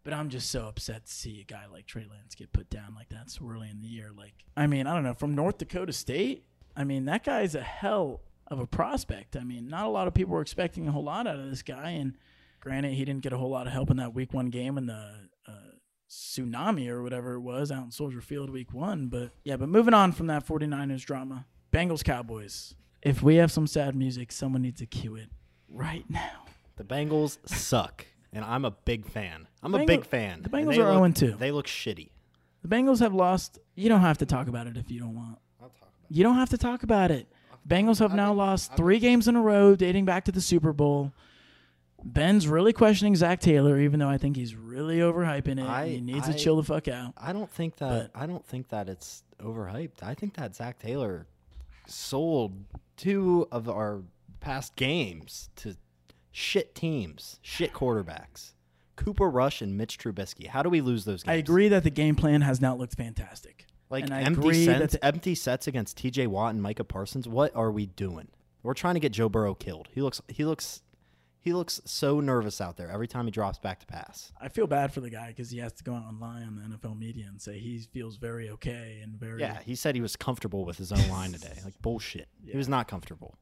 [0.03, 2.95] But I'm just so upset to see a guy like Trey Lance get put down
[2.95, 4.09] like that so early in the year.
[4.15, 5.13] Like, I mean, I don't know.
[5.13, 9.35] From North Dakota State, I mean, that guy's a hell of a prospect.
[9.35, 11.61] I mean, not a lot of people were expecting a whole lot out of this
[11.61, 11.91] guy.
[11.91, 12.17] And
[12.59, 14.87] granted, he didn't get a whole lot of help in that week one game in
[14.87, 15.75] the uh,
[16.09, 19.07] tsunami or whatever it was out in Soldier Field week one.
[19.07, 22.75] But yeah, but moving on from that 49ers drama, Bengals Cowboys.
[23.01, 25.29] If we have some sad music, someone needs to cue it
[25.69, 26.45] right now.
[26.75, 29.47] The Bengals suck, and I'm a big fan.
[29.63, 30.41] I'm a big fan.
[30.41, 31.37] the Bengals are look- 0-2.
[31.39, 32.09] They look shitty.
[32.63, 33.57] The Bengals have lost.
[33.75, 35.39] You don't have to talk about it if you don't want.
[35.61, 37.27] I'll talk about You don't have to talk about it.
[37.67, 41.13] Bengals have now lost three games in a row dating back to the Super Bowl.
[42.03, 45.67] Ben's really questioning Zac Taylor, even though I think he's really overhyping it.
[45.69, 47.13] I- he needs I- to chill the fuck out.
[47.17, 50.01] I don't think that I don't think that it's overhyped.
[50.03, 51.27] I think that Zac Taylor
[51.91, 52.65] sold
[52.97, 54.01] two of our
[54.39, 55.75] past games to
[56.31, 58.53] shit teams, shit quarterbacks.
[58.95, 60.47] Cooper Rush and Mitch Trubisky.
[60.47, 61.33] How do we lose those games?
[61.33, 63.65] I agree that the game plan has not looked fantastic.
[63.89, 66.27] Like and empty sets, the- empty sets against T.J.
[66.27, 67.27] Watt and Micah Parsons.
[67.27, 68.27] What are we doing?
[68.63, 69.89] We're trying to get Joe Burrow killed.
[69.91, 70.81] He looks he looks
[71.43, 74.31] He looks so nervous out there every time he drops back to pass.
[74.39, 76.55] I feel bad for the guy because he has to go out and lie on
[76.55, 79.41] the NFL media and say he feels very okay and very.
[79.41, 81.59] Yeah, he said he was comfortable with his own line today.
[81.65, 82.27] Like bullshit.
[82.45, 83.37] He was not comfortable.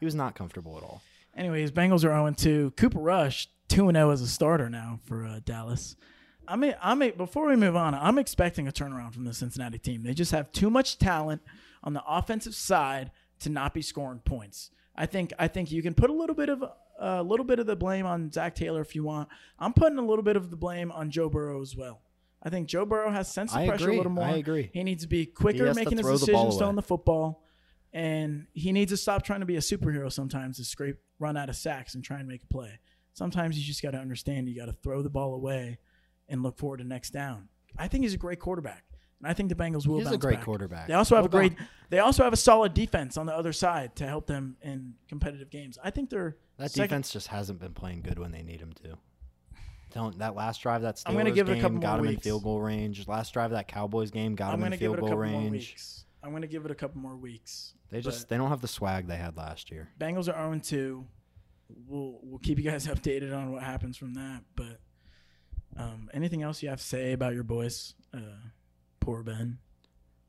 [0.00, 1.00] He was not comfortable at all.
[1.36, 2.72] Anyways, Bengals are 0 2.
[2.76, 5.94] Cooper Rush 2 0 as a starter now for uh, Dallas.
[6.48, 9.78] I mean, I mean, before we move on, I'm expecting a turnaround from the Cincinnati
[9.78, 10.02] team.
[10.02, 11.40] They just have too much talent
[11.84, 14.70] on the offensive side to not be scoring points.
[14.96, 16.64] I think I think you can put a little bit of
[16.98, 19.28] a little bit of the blame on Zac Taylor if you want.
[19.58, 22.00] I'm putting a little bit of the blame on Joe Burrow as well.
[22.42, 23.94] I think Joe Burrow has sense of I pressure agree.
[23.94, 24.24] a little more.
[24.24, 24.70] I agree.
[24.72, 27.42] He needs to be quicker making his throw the ball decisions throwing the football,
[27.92, 31.48] and he needs to stop trying to be a superhero sometimes to scrape run out
[31.48, 32.78] of sacks and try and make a play.
[33.14, 35.78] Sometimes you just got to understand you got to throw the ball away
[36.28, 37.48] and look forward to next down.
[37.78, 38.84] I think he's a great quarterback,
[39.20, 39.98] and I think the Bengals will.
[40.00, 40.44] He's a great back.
[40.44, 40.88] quarterback.
[40.88, 41.56] They also have No a great.
[41.56, 41.66] doubt.
[41.90, 45.48] They also have a solid defense on the other side to help them in competitive
[45.50, 45.78] games.
[45.82, 48.72] I think they're That second- defense just hasn't been playing good when they need him
[48.84, 48.98] to.
[49.92, 52.06] Don't that last drive that Steelers I'm gonna give it a game couple got him
[52.06, 53.06] in field goal range.
[53.06, 55.00] Last drive that Cowboys game got I'm him going in to give field it a
[55.02, 55.52] goal couple more range.
[55.52, 56.04] weeks.
[56.22, 57.74] I'm going to give it a couple more weeks.
[57.90, 59.88] They just they don't have the swag they had last year.
[60.00, 61.06] Bengals are 0 2.
[61.86, 64.42] We'll we'll keep you guys updated on what happens from that.
[64.56, 64.80] But
[65.76, 67.94] um, anything else you have to say about your boys?
[68.12, 68.18] Uh,
[68.98, 69.58] poor Ben.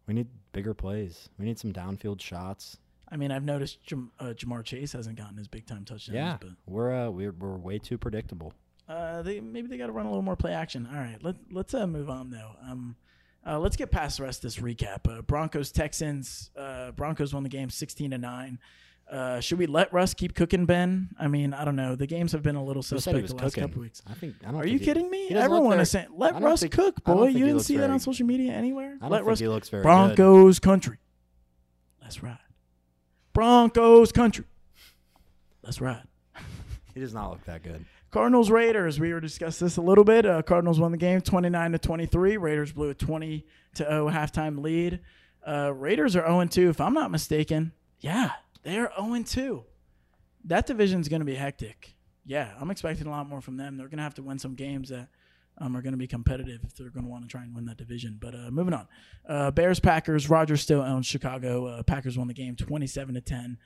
[0.06, 1.30] We need bigger plays.
[1.40, 2.78] We need some downfield shots.
[3.12, 6.16] I mean, I've noticed Jam- uh, Ja'Marr Chase hasn't gotten his big time touchdowns.
[6.16, 8.54] Yeah, but we're uh, we're we're way too predictable.
[8.90, 10.88] Uh, they maybe they got to run a little more play action.
[10.92, 12.52] All right, let let's uh, move on though.
[12.68, 12.96] Um,
[13.48, 15.08] uh, let's get past the rest of this recap.
[15.08, 16.50] Uh, Broncos Texans.
[16.58, 18.58] Uh, Broncos won the game sixteen to nine.
[19.12, 21.10] Uh, should we let Russ keep cooking, Ben?
[21.20, 21.96] I mean, I don't know.
[21.96, 23.64] The games have been a little suspect the last cooking?
[23.70, 24.02] couple weeks.
[24.08, 24.34] I think.
[24.44, 25.28] I don't Are think you he- kidding me?
[25.28, 27.78] he doesn't look Everyone very- is saying, "Let Russ think- cook, boy." You didn't see
[27.78, 28.96] that on social media anywhere.
[29.00, 29.88] I don't let think Russ he looks very good.
[29.88, 30.98] Broncos country.
[32.02, 32.40] Let's ride.
[33.36, 34.46] Broncos country.
[35.62, 36.04] Let's ride.
[36.96, 37.84] He does not look that good.
[38.10, 39.02] Cardinals Raiders.
[39.02, 40.26] We were discussed this a little bit.
[40.26, 42.38] Uh, Cardinals won the game 29 to 23.
[42.38, 43.46] Raiders blew a 20
[43.76, 45.02] to 0 halftime lead.
[45.46, 47.74] Uh, Raiders are 0 2, if I'm not mistaken.
[48.00, 48.32] Yeah,
[48.64, 49.64] they're 0 2.
[50.46, 51.96] That division's going to be hectic.
[52.26, 53.76] Yeah, I'm expecting a lot more from them.
[53.76, 55.10] They're going to have to win some games that
[55.58, 57.66] um, are going to be competitive if they're going to want to try and win
[57.66, 58.18] that division.
[58.20, 58.88] But uh, moving on,
[59.28, 60.30] uh, Bears Packers.
[60.30, 61.68] Rodgers still owns Chicago.
[61.68, 63.58] Uh, Packers won the game 27 to 10.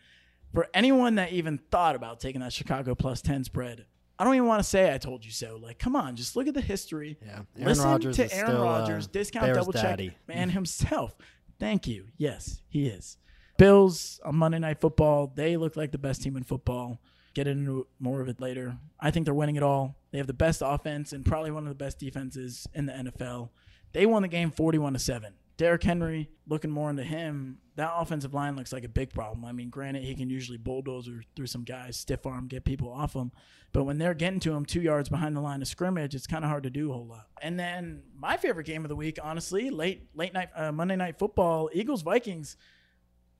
[0.53, 3.85] For anyone that even thought about taking that Chicago plus 10 spread,
[4.17, 5.59] I don't even want to say I told you so.
[5.61, 7.17] Like, come on, just look at the history.
[7.25, 10.17] Yeah, Aaron Listen Rodgers to Aaron uh, Rodgers, discount Bears double check daddy.
[10.27, 11.15] man himself.
[11.59, 12.07] Thank you.
[12.17, 13.17] Yes, he is.
[13.57, 15.31] Bills on Monday Night Football.
[15.35, 16.99] They look like the best team in football.
[17.33, 18.77] Get into more of it later.
[18.99, 19.95] I think they're winning it all.
[20.11, 23.49] They have the best offense and probably one of the best defenses in the NFL.
[23.93, 25.33] They won the game 41 to 7.
[25.59, 29.43] Derrick Henry, looking more into him, that offensive line looks like a big problem.
[29.43, 33.13] I mean, granted, he can usually bulldozer through some guys, stiff arm, get people off
[33.13, 33.33] him.
[33.73, 36.45] But when they're getting to him two yards behind the line of scrimmage, it's kind
[36.45, 37.27] of hard to do a whole lot.
[37.41, 41.19] And then my favorite game of the week, honestly, late late night uh, Monday night
[41.19, 42.55] football, Eagles Vikings.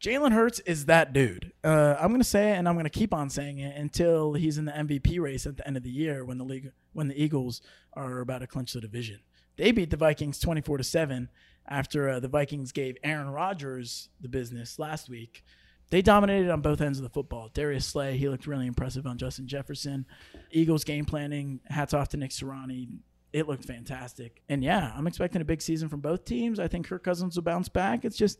[0.02, 1.52] Jalen Hurts is that dude.
[1.64, 4.66] Uh, I'm gonna say it, and I'm gonna keep on saying it until he's in
[4.66, 7.62] the MVP race at the end of the year when the league when the Eagles
[7.94, 9.20] are about to clinch the division.
[9.58, 11.30] They beat the Vikings 24 to seven
[11.68, 15.44] after uh, the Vikings gave Aaron Rodgers the business last week.
[15.90, 17.50] They dominated on both ends of the football.
[17.54, 20.06] Darius Slay, he looked really impressive on Justin Jefferson.
[20.52, 22.88] Eagles game planning, hats off to Nick Sirianni.
[23.34, 24.42] It looked fantastic.
[24.48, 26.60] And yeah, I'm expecting a big season from both teams.
[26.60, 28.06] I think Kirk Cousins will bounce back.
[28.06, 28.40] It's just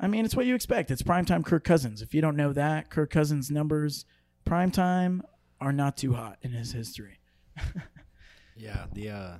[0.00, 0.90] I mean, it's what you expect.
[0.90, 2.00] It's primetime Kirk Cousins.
[2.00, 4.06] If you don't know that, Kirk Cousins' numbers
[4.46, 5.20] primetime
[5.60, 7.20] are not too hot in his history.
[8.60, 9.32] Yeah, the uh,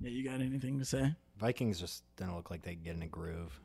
[0.00, 1.14] Yeah, you got anything to say?
[1.38, 3.60] Vikings just didn't look like they could get in a groove.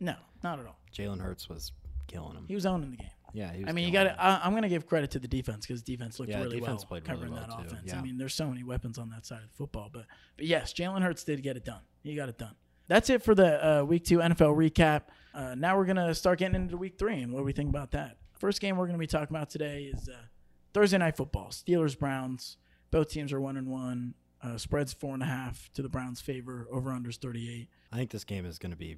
[0.00, 0.78] No, not at all.
[0.96, 1.72] Jalen Hurts was
[2.06, 2.46] killing him.
[2.48, 3.10] He was owning the game.
[3.34, 4.16] Yeah, he was I mean, you got.
[4.18, 6.88] I'm going to give credit to the defense because defense looked Yeah, really defense well
[6.88, 7.74] played really covering well, that too.
[7.74, 7.92] offense.
[7.92, 10.72] I mean, there's so many weapons on that side of the football, but but yes,
[10.72, 11.82] Jalen Hurts did get it done.
[12.02, 12.54] He got it done.
[12.88, 15.02] That's it for the uh, week two NFL recap.
[15.34, 17.92] Uh, now we're gonna start getting into week three and what do we think about
[17.92, 18.16] that.
[18.38, 20.16] First game we're gonna be talking about today is uh,
[20.72, 21.48] Thursday night football.
[21.48, 22.56] Steelers Browns.
[22.90, 24.14] Both teams are one and one.
[24.42, 26.66] Uh, spreads four and a half to the Browns' favor.
[26.70, 27.68] Over unders 38.
[27.92, 28.96] I think this game is going to be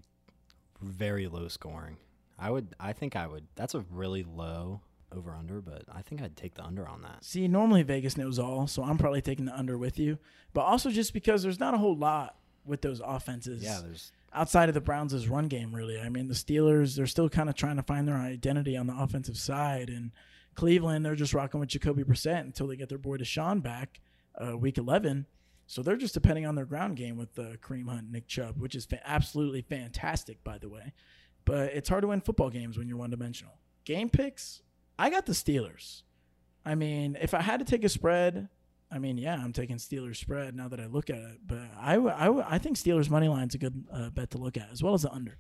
[0.81, 1.97] very low scoring.
[2.39, 3.47] I would, I think I would.
[3.57, 7.25] That's a really low over under, but I think I'd take the under on that.
[7.25, 10.19] See, normally Vegas knows all, so I'm probably taking the under with you.
[10.53, 13.63] But also just because there's not a whole lot with those offenses.
[13.63, 16.01] Yeah, there's outside of the Browns' run game, really.
[16.01, 18.97] I mean, the Steelers, they're still kind of trying to find their identity on the
[18.97, 19.89] offensive side.
[19.89, 20.13] And
[20.55, 24.01] Cleveland, they're just rocking with Jacoby Brissett until they get their boy Deshaun back
[24.41, 25.27] uh, week 11.
[25.67, 28.75] So they're just depending on their ground game with uh, Kareem Hunt, Nick Chubb, which
[28.75, 30.93] is fa- absolutely fantastic, by the way.
[31.45, 33.55] But it's hard to win football games when you're one dimensional.
[33.85, 34.63] Game picks,
[34.99, 36.03] I got the Steelers.
[36.65, 38.49] I mean, if I had to take a spread,
[38.91, 41.39] I mean, yeah, I'm taking Steelers spread now that I look at it.
[41.47, 44.39] But I, w- I, w- I think Steelers money line's a good uh, bet to
[44.39, 45.39] look at, as well as the under.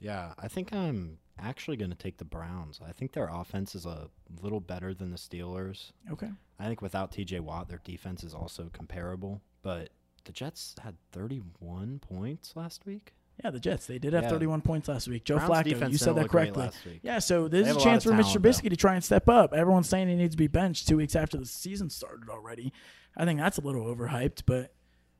[0.00, 2.80] Yeah, I think I'm actually going to take the Browns.
[2.86, 4.08] I think their offense is a
[4.40, 5.90] little better than the Steelers.
[6.10, 6.30] Okay.
[6.60, 9.42] I think without TJ Watt, their defense is also comparable.
[9.62, 9.90] But
[10.24, 13.14] the Jets had 31 points last week.
[13.44, 13.86] Yeah, the Jets.
[13.86, 14.30] They did have Yeah.
[14.30, 15.24] 31 points last week.
[15.24, 16.70] Joe Browns Flacco, you said that correctly.
[17.02, 18.22] Yeah, so there's a a chance of for Mr.
[18.32, 18.50] talent, though.
[18.50, 19.54] Trubisky to try and step up.
[19.54, 22.72] Everyone's saying he needs to be benched two weeks after the season started already.
[23.16, 24.74] I think that's a little overhyped, but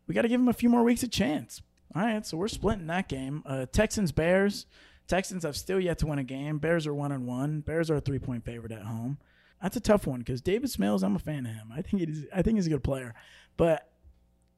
[0.07, 1.63] we got to give him a few more weeks of chance.
[1.95, 3.43] All right, so we're splitting that game.
[3.47, 4.67] Uh, Texans Bears.
[5.07, 6.59] Texans have still yet to win a game.
[6.59, 7.61] Bears are one and one.
[7.61, 9.19] Bears are a three point favorite at home.
[9.63, 11.73] That's a tough one because Davis Mills, I'm a fan of him.
[11.75, 13.15] I think he's I think he's a good player,
[13.57, 13.91] but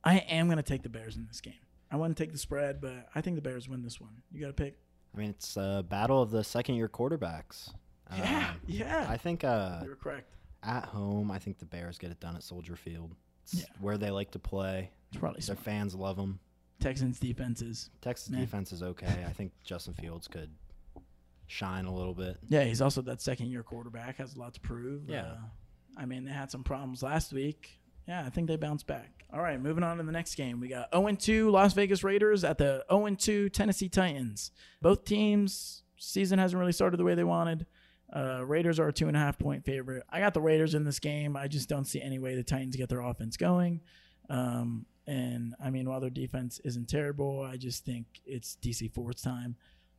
[0.03, 1.55] I am going to take the Bears in this game.
[1.91, 4.23] I want to take the spread, but I think the Bears win this one.
[4.33, 4.77] You got to pick.
[5.15, 7.71] I mean, it's a battle of the second year quarterbacks.
[8.17, 9.07] Yeah, Um, yeah.
[9.09, 10.33] I think uh, you're correct.
[10.63, 13.15] at home, I think the Bears get it done at Soldier Field.
[13.45, 13.65] It's Yeah.
[13.81, 14.91] where they like to play.
[15.11, 15.59] It's probably Their smart.
[15.65, 16.39] fans love them.
[16.79, 17.91] Texans defenses.
[18.01, 18.39] Texas Meh.
[18.41, 19.25] defense is okay.
[19.27, 20.51] I think Justin Fields could
[21.47, 22.39] shine a little bit.
[22.49, 24.17] Yeah, he's also that second year quarterback.
[24.19, 25.09] Has a lot to prove.
[25.09, 25.23] Yeah.
[25.23, 25.37] Uh,
[25.97, 27.80] I mean, they had some problems last week.
[28.11, 29.25] Yeah, I think they bounce back.
[29.33, 30.59] All right, moving on to the next game.
[30.59, 34.51] We got 0 2 Las Vegas Raiders at the 0 2 Tennessee Titans.
[34.83, 37.67] Both teams, season hasn't really started the way they wanted.
[38.13, 40.03] Uh, Raiders are a two and a half point favorite.
[40.11, 41.37] I got the Raiders in this game.
[41.37, 43.81] I just don't see any way the Titans get their offense going.
[44.29, 49.23] Um, and I mean, while their defense isn't terrible, I just think it's DC Ford's
[49.23, 49.55] time.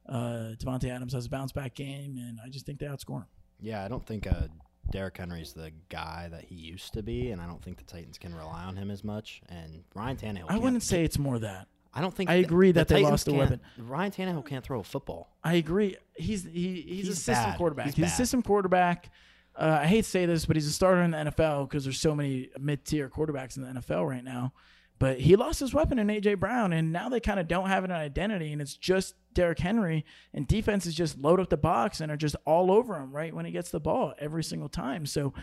[0.06, 3.28] Uh, Davante Adams has a bounce back game, and I just think they outscore him.
[3.62, 4.48] Yeah, I don't think uh,
[4.92, 8.18] Derrick Henry's the guy that he used to be, and I don't think the Titans
[8.18, 9.42] can rely on him as much.
[9.50, 10.46] And Ryan Tannehill.
[10.50, 11.68] I wouldn't say it's more that.
[11.94, 12.30] I don't think.
[12.30, 13.60] I agree the that they lost a weapon.
[13.78, 15.36] Ryan Tannehill can't throw a football.
[15.44, 15.98] I agree.
[16.16, 17.58] He's he, he's, a system bad.
[17.58, 17.86] quarterback.
[17.88, 19.10] He's He's, a system quarterback.
[19.56, 22.00] Uh, I hate to say this, but he's a starter in the NFL because there's
[22.00, 24.54] so many mid-tier quarterbacks in the NFL right now.
[25.02, 27.84] But he lost his weapon in AJ Brown, and now they kind of don't have
[27.84, 32.12] an identity, and it's just Derrick Henry, and defenses just load up the box and
[32.12, 35.08] are just all over him right when he gets the ball every single time.
[35.08, 35.34] So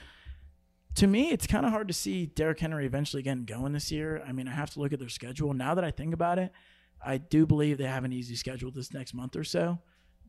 [0.95, 4.23] to me, it's kind of hard to see Derrick Henry eventually getting going this year.
[4.25, 5.53] I mean, I have to look at their schedule.
[5.53, 6.53] Now that I think about it,
[7.05, 9.81] I do believe they have an easy schedule this next month or so.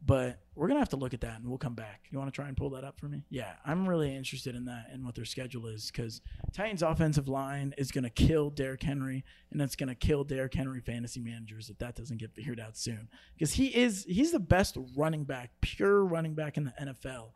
[0.05, 2.05] But we're gonna have to look at that, and we'll come back.
[2.09, 3.25] You want to try and pull that up for me?
[3.29, 6.21] Yeah, I'm really interested in that and what their schedule is because
[6.53, 11.19] Titans' offensive line is gonna kill Derrick Henry, and it's gonna kill Derrick Henry fantasy
[11.19, 13.09] managers if that doesn't get figured out soon.
[13.33, 17.33] Because he is he's the best running back, pure running back in the NFL.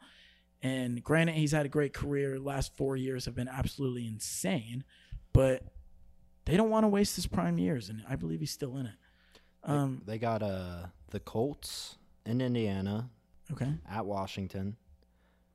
[0.62, 2.40] And granted, he's had a great career.
[2.40, 4.86] Last four years have been absolutely insane,
[5.34, 5.64] but
[6.46, 8.96] they don't want to waste his prime years, and I believe he's still in it.
[9.66, 13.10] Um, They got uh, the Colts in Indiana
[13.52, 14.76] okay, at Washington,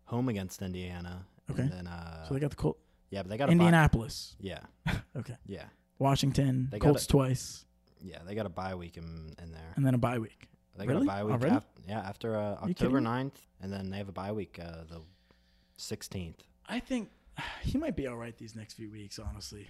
[0.05, 1.27] home against Indiana.
[1.51, 1.63] Okay.
[1.63, 2.77] And then, uh, so they got the Col-
[3.11, 4.37] yeah, but they got a bye- Indianapolis.
[4.41, 4.61] Yeah,
[5.17, 5.65] Okay, yeah,
[5.99, 7.09] Washington, They got Colts it.
[7.09, 7.65] twice,
[8.03, 8.19] yeah.
[8.27, 9.73] They got a bye week in, in there.
[9.77, 10.49] and then a bye week.
[10.77, 11.07] They got Really?
[11.07, 11.35] a bye week.
[11.35, 11.65] Already?
[11.89, 15.01] yeah, after uh, October kidding 9th, and then they have a bye week uh, the
[15.79, 16.35] 16th.
[16.69, 17.09] I think
[17.63, 19.19] he might be all right these next few weeks.
[19.19, 19.67] Honestly,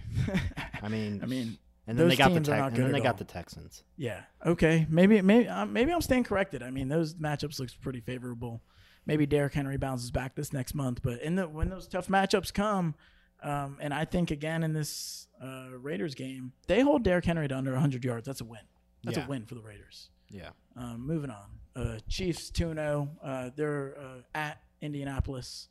[0.83, 1.57] I mean, I mean,
[1.89, 3.03] and then those they got the teams are Tex- not and good then at they
[3.03, 3.83] got the Texans.
[3.97, 4.21] Yeah.
[4.45, 4.85] Okay.
[4.89, 6.63] Maybe maybe uh, maybe I'm staying corrected.
[6.63, 8.61] I mean, those matchups looks pretty favorable.
[9.05, 12.53] Maybe Derrick Henry bounces back this next month, but in the when those tough matchups
[12.53, 12.95] come,
[13.41, 17.57] um, and I think again in this uh, Raiders game, they hold Derrick Henry to
[17.57, 18.25] under 100 yards.
[18.27, 18.59] That's a win.
[19.03, 19.25] That's Yeah.
[19.25, 20.09] a win for the Raiders.
[20.29, 21.47] Yeah, Um, moving on.
[21.75, 23.09] Uh, Chiefs 2 0.
[23.23, 25.69] Uh, they're uh, at Indianapolis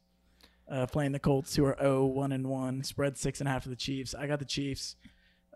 [0.68, 2.82] uh, playing the Colts, who are 0 1 and 1.
[2.82, 4.14] Spread 6.5 for the Chiefs.
[4.14, 4.96] I got the Chiefs.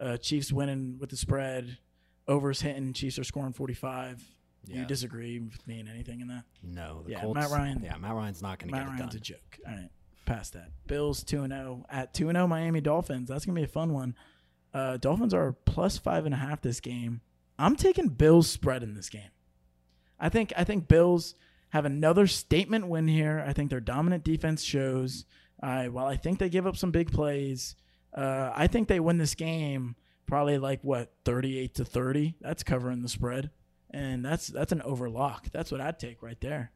[0.01, 1.79] Uh, Chiefs winning with the spread.
[2.29, 2.93] Overs hitting.
[2.93, 4.23] Chiefs are scoring 45.
[4.67, 4.81] yeah.
[4.81, 6.45] You disagree with me in anything in that?
[6.63, 7.35] no, Yeah, Colts.
[7.35, 9.17] Matt Ryan- Yeah, Matt Ryan's not going to Matt get it Ryan's done.
[9.17, 9.59] a joke.
[9.67, 9.91] All right,
[10.25, 10.71] past that.
[10.87, 13.29] Bills 2 0 at 2 0 Miami Dolphins.
[13.29, 14.15] That's going to be a fun one.
[14.75, 17.21] Uh, Dolphins are plus five and a half this game.
[17.59, 19.31] I'm taking Bills spread in this game.
[20.19, 21.35] I think I think Bills
[21.71, 23.45] have another statement win here.
[23.47, 25.25] I think their dominant defense shows.
[25.63, 27.77] Uh, while I think they give up some big plays,
[28.15, 29.97] uh, I think they win this game
[30.27, 32.35] probably like what 38 to 30.
[32.41, 33.51] That's covering the spread,
[33.91, 35.51] and that's that's an overlock.
[35.53, 36.71] That's what I'd take right there.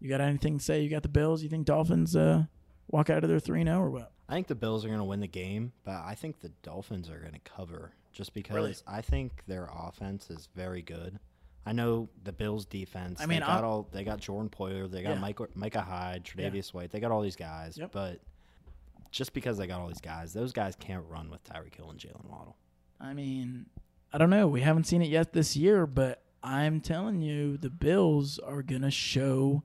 [0.00, 0.82] You got anything to say?
[0.82, 1.42] You got the Bills?
[1.42, 2.44] You think Dolphins uh,
[2.88, 4.12] walk out of their 3 0 or what?
[4.28, 7.10] I think the Bills are going to win the game, but I think the Dolphins
[7.10, 8.74] are going to cover just because Really?
[8.86, 11.18] I think their offense is very good.
[11.64, 13.20] I know the Bills' defense.
[13.20, 15.20] I mean, they got all they got Jordan Poyer, they got Yeah.
[15.20, 16.50] Micah, Micah Hyde, Yeah.
[16.50, 17.76] Tre'Davious White, they got all these guys.
[17.78, 17.92] Yep.
[17.92, 18.20] But
[19.12, 21.98] just because they got all these guys, those guys can't run with Tyreek Hill and
[21.98, 22.56] Jaylen Waddle.
[23.00, 23.66] I mean,
[24.12, 24.48] I don't know.
[24.48, 28.82] We haven't seen it yet this year, but I'm telling you, the Bills are going
[28.82, 29.62] to show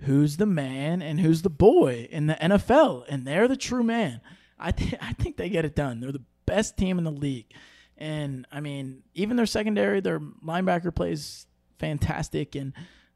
[0.00, 4.20] who's the man and who's the boy in the NFL, and they're the true man.
[4.58, 6.00] I think I think they get it done.
[6.00, 7.52] They're the best team in the league,
[7.96, 11.46] and I mean, even their secondary, their linebacker plays
[11.78, 12.72] fantastic, and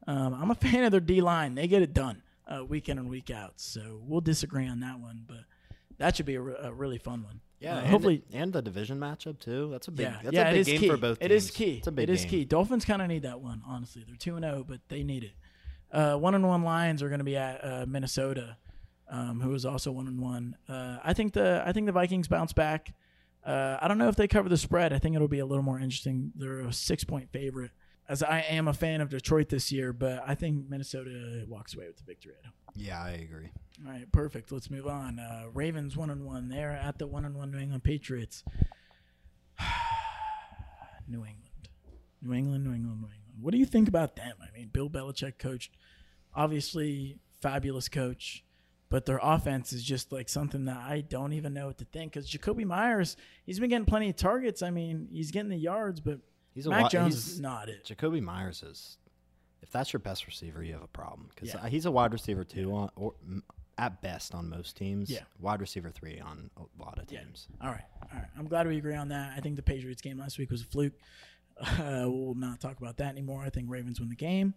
[0.07, 1.55] um, I'm a fan of their D line.
[1.55, 3.53] They get it done uh, week in and week out.
[3.55, 5.45] So we'll disagree on that one, but
[6.01, 7.41] that should be a, re- a really fun one.
[7.59, 8.23] Yeah, Uh, and hopefully.
[8.29, 9.69] the, and the division matchup too.
[9.71, 10.07] That's a big.
[10.07, 10.89] Yeah, that's yeah, a big is game key.
[10.89, 11.17] for both.
[11.21, 11.45] It teams.
[11.45, 11.77] is key.
[11.77, 12.43] It's a big it is key.
[12.45, 13.61] Dolphins kind of need that one.
[13.67, 15.33] Honestly, they're two and zero, but they need it.
[15.91, 18.57] Uh, one and one Lions are going to be at uh, Minnesota,
[19.09, 20.55] um, who is also one and one.
[20.67, 22.93] Uh, I think the I think the Vikings bounce back.
[23.45, 24.93] Uh, I don't know if they cover the spread.
[24.93, 26.31] I think it'll be a little more interesting.
[26.35, 27.71] They're a six point favorite.
[28.09, 31.87] As I am a fan of Detroit this year, but I think Minnesota walks away
[31.87, 32.53] with the victory at home.
[32.75, 33.51] Yeah, I agree.
[33.85, 34.51] All right, perfect.
[34.51, 35.17] Let's move on.
[35.19, 36.49] Uh, Ravens one and one.
[36.49, 38.43] They're at the one and one New England Patriots.
[41.07, 41.69] New England,
[42.21, 43.17] New England, New England, New England.
[43.41, 44.33] What do you think about them?
[44.41, 45.75] I mean, Bill Belichick coached,
[46.35, 48.43] obviously fabulous coach,
[48.89, 52.13] but their offense is just like something that I don't even know what to think.
[52.13, 54.61] Because Jakobi Meyers, he's been getting plenty of targets.
[54.61, 56.19] I mean, he's getting the yards, but
[56.53, 57.85] He's a Mac wi- Jones he's- is not it.
[57.85, 58.97] Jakobi Meyers is.
[59.61, 61.67] If that's your best receiver, you have a problem because Yeah.
[61.69, 63.43] he's a wide receiver too, on, or m-
[63.81, 65.09] at best on most teams.
[65.09, 65.21] Yeah.
[65.39, 67.23] wide receiver three on a lot of Yeah.
[67.23, 67.47] teams.
[67.59, 68.27] All right, all right.
[68.37, 69.33] I'm glad we agree on that.
[69.35, 70.93] I think the Patriots game last week was a fluke.
[71.59, 73.43] Uh, we'll not talk about that anymore.
[73.43, 74.53] I think Ravens win the game.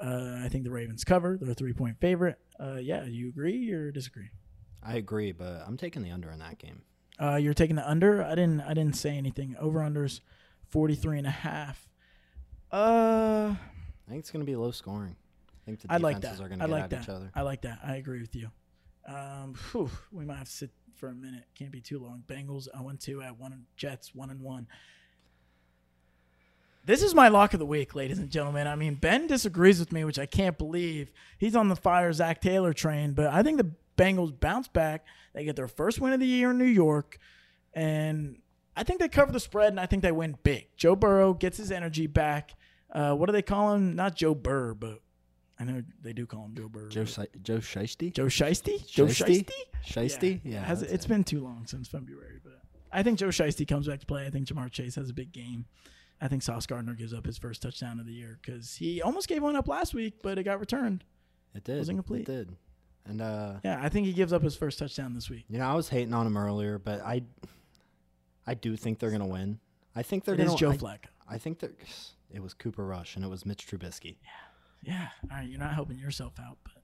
[0.00, 1.38] Uh, I think the Ravens cover.
[1.40, 2.38] They're a three point favorite.
[2.58, 4.30] Uh, yeah, you agree or disagree?
[4.82, 6.82] I agree, but I'm taking the under in that game.
[7.18, 8.22] Uh, you're taking the under.
[8.22, 8.60] I didn't.
[8.62, 9.56] I didn't say anything.
[9.58, 10.20] Over unders,
[10.70, 11.88] 43 and a half.
[12.72, 15.16] Uh, I think it's going to be low scoring.
[15.64, 16.40] I think the I like that.
[16.40, 17.02] are going to I get like at that.
[17.04, 17.30] each other.
[17.34, 17.78] I like that.
[17.82, 18.50] I agree with you.
[19.08, 21.44] Um, whew, we might have to sit for a minute.
[21.58, 22.22] Can't be too long.
[22.26, 23.66] Bengals 0 2 at one.
[23.76, 24.66] Jets 1 and 1.
[26.86, 28.66] This is my lock of the week, ladies and gentlemen.
[28.66, 31.10] I mean, Ben disagrees with me, which I can't believe.
[31.38, 35.06] He's on the fire Zac Taylor train, but I think the Bengals bounce back.
[35.32, 37.18] They get their first win of the year in New York,
[37.72, 38.36] and
[38.76, 40.66] I think they cover the spread, and I think they win big.
[40.76, 42.52] Joe Burrow gets his energy back.
[42.92, 43.96] Uh, what do they call him?
[43.96, 45.00] Not Joe Burr, but
[45.68, 46.88] I know they do call him Joe Burr.
[46.88, 48.12] Joe but- Joe Shiesty?
[48.12, 48.86] Joe Shiesty?
[48.86, 49.48] Joe Shiesty?
[49.86, 49.86] Shiesty?
[49.86, 50.40] Shiesty?
[50.44, 50.62] Yeah.
[50.64, 51.08] Has it's it.
[51.08, 52.60] been too long since February, but
[52.92, 54.26] I think Joe Shiesty comes back to play.
[54.26, 55.64] I think Ja'Marr Chase has a big game.
[56.20, 59.26] I think Sauce Gardner gives up his first touchdown of the year because he almost
[59.28, 61.02] gave one up last week, but it got returned.
[61.54, 61.76] It did.
[61.76, 62.28] It was incomplete.
[62.28, 62.56] It did.
[63.06, 65.44] And uh, Yeah, I think he gives up his first touchdown this week.
[65.48, 67.22] you know, I was hating on him earlier, but I,
[68.46, 69.58] I do think they're going to win.
[69.96, 70.60] I think they're It going is to.
[70.60, 71.06] Joe I, Flacco.
[71.28, 71.72] I think that
[72.30, 74.16] it was Cooper Rush and it was Mitch Trubisky.
[74.22, 74.30] Yeah,
[74.88, 76.82] all right, you're not helping yourself out, but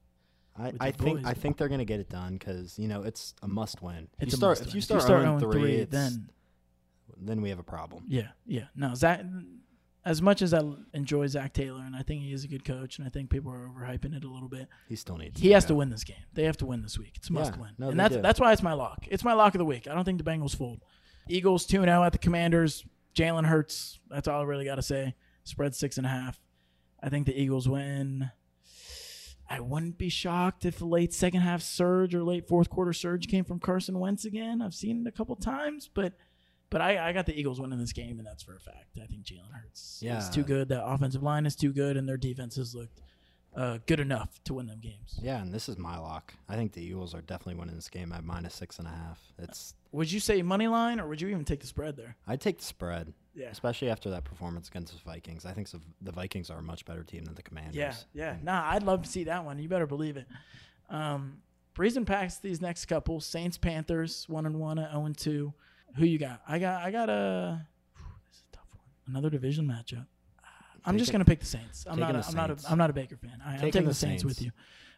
[0.80, 1.24] I, I think boys.
[1.26, 4.08] I think they're going to get it done because you know it's a must win.
[4.18, 6.28] If it's you start if you start, 0 0 3, it's, then
[7.16, 8.04] then we have a problem.
[8.08, 8.64] yeah, yeah.
[8.74, 9.22] No, Zac.
[10.02, 10.62] As much as I
[10.94, 13.52] enjoy Zac Taylor, and I think he is a good coach, and I think people
[13.52, 14.66] are overhyping it a little bit.
[14.88, 15.38] He still needs.
[15.38, 15.68] He has go.
[15.68, 16.16] to win this game.
[16.32, 17.12] They have to win this week.
[17.16, 17.70] It's a must Yeah, win.
[17.76, 18.22] no, and that's do.
[18.22, 19.04] that's why it's my lock.
[19.10, 19.86] It's my lock of the week.
[19.86, 20.80] I don't think the Bengals fold.
[21.28, 22.84] Eagles 2 0 at the Commanders.
[23.14, 24.00] Jalen Hurts.
[24.08, 25.16] That's all I really got to say.
[25.44, 26.40] Spread six and a half.
[27.02, 28.30] I think the Eagles win.
[29.48, 33.26] I wouldn't be shocked if a late second half surge or late fourth quarter surge
[33.26, 34.62] came from Carson Wentz again.
[34.62, 36.12] I've seen it a couple times, but
[36.70, 38.96] but I, I got the Eagles winning this game, and that's for a fact.
[39.02, 40.18] I think Jalen Hurts Yeah.
[40.18, 40.68] is too good.
[40.68, 43.00] That offensive line is too good, and their defense has looked
[43.56, 45.18] uh, good enough to win them games.
[45.20, 46.34] Yeah, and this is my lock.
[46.48, 49.20] I think the Eagles are definitely winning this game at minus six and a half.
[49.38, 52.16] It's Would you say money line, or would you even take the spread there?
[52.28, 53.48] I'd take the spread, Yeah.
[53.48, 55.44] especially after that performance against the Vikings.
[55.44, 55.68] I think
[56.00, 57.74] the Vikings are a much better team than the Commanders.
[57.74, 58.36] Yeah, yeah.
[58.42, 59.58] Nah, I'd love to see that one.
[59.58, 60.26] You better believe it.
[60.88, 61.38] Um,
[61.74, 65.54] Breeze and packs these next couple: Saints, Panthers, one and one at zero and two.
[65.96, 66.40] Who you got?
[66.46, 66.82] I got.
[66.82, 67.66] I got a.
[68.28, 68.84] This is a tough one.
[69.06, 70.06] Another division matchup.
[70.84, 71.86] I'm just gonna pick the Saints.
[71.88, 72.06] I'm not.
[72.06, 72.50] taking A, the I'm not.
[72.50, 72.70] A, Saints.
[72.70, 73.42] I'm not a Baker fan.
[73.44, 74.50] I, I'm Taking taking the the Saints, with you.
[74.50, 74.56] Saints.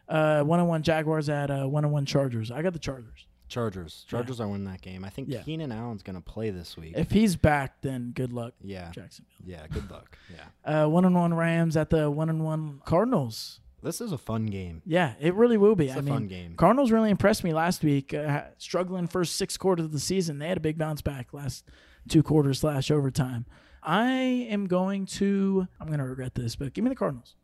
[0.09, 2.51] Uh, one and one Jaguars at uh, one and one Chargers.
[2.51, 3.27] I got the Chargers.
[3.49, 4.05] Chargers.
[4.07, 5.05] Chargers are winning that game.
[5.05, 5.43] I think Yeah.
[5.43, 6.93] Keenan Allen's going to play this week.
[6.97, 8.89] If he's back, then good luck, yeah.
[8.91, 9.31] Jacksonville.
[9.45, 10.17] Yeah, good luck.
[10.31, 10.45] Yeah.
[10.85, 13.59] Uh, one and one Rams at the one and one Cardinals.
[13.83, 14.81] This is a fun game.
[14.85, 15.87] Yeah, it really will be.
[15.87, 16.55] It's I a mean, fun game.
[16.55, 18.13] Cardinals really impressed me last week.
[18.13, 21.65] Uh, struggling first six quarters of the season, they had a big bounce back last
[22.07, 23.45] two quarters slash overtime.
[23.85, 24.11] I
[24.49, 25.67] am going to.
[25.79, 27.35] I'm going to regret this, but give me the Cardinals.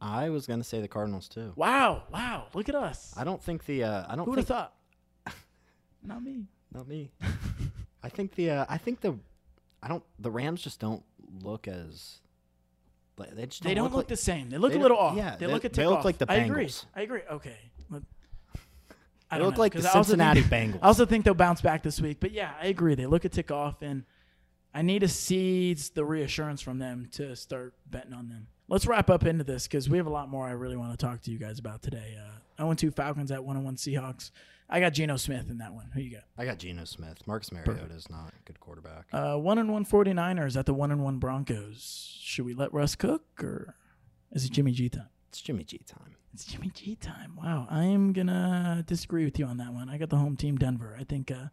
[0.00, 1.52] I was going to say the Cardinals too.
[1.56, 3.14] Wow, wow, look at us.
[3.16, 4.74] I don't think the uh, I don't Who would have thought?
[6.02, 6.44] Not me.
[6.72, 7.10] not me.
[8.02, 9.18] I think the uh, I think the
[9.82, 11.02] I don't the Rams just don't
[11.42, 12.18] look as
[13.16, 14.50] they just They don't look, look like, the same.
[14.50, 15.16] They look they a little off.
[15.16, 16.04] yeah, they, they- look at they look tip-off.
[16.04, 16.68] like the I agree.
[16.94, 17.20] I agree.
[17.30, 17.56] Okay.
[19.30, 20.78] I they look know, like the 'cause I also Cincinnati think- Bengals.
[20.82, 22.18] I also think they'll bounce back this week.
[22.20, 22.94] But yeah, I agree.
[22.94, 24.04] They look a tick off, and
[24.74, 28.48] I need to see the reassurance from them to start betting on them.
[28.68, 31.06] let's wrap up into this because we have a lot more I really want to
[31.06, 32.16] talk to you guys about today.
[32.58, 34.30] Uh, 0 2 Falcons at 1 1 Seahawks.
[34.68, 35.90] I got Geno Smith in that one.
[35.94, 36.24] Who you got?
[36.38, 37.18] I got Geno Smith.
[37.26, 39.06] Marcus Mariota is not a good quarterback.
[39.12, 42.18] Uh, 1 and 1 49ers at the 1 and 1 Broncos.
[42.20, 43.76] Should we let Russ cook or
[44.32, 45.08] is it Jimmy G time?
[45.28, 46.16] It's Jimmy G time.
[46.32, 47.36] It's Jimmy G time.
[47.36, 49.88] Wow, I am gonna disagree with you on that one.
[49.88, 50.96] I got the home team Denver.
[50.98, 51.48] I think, uh, I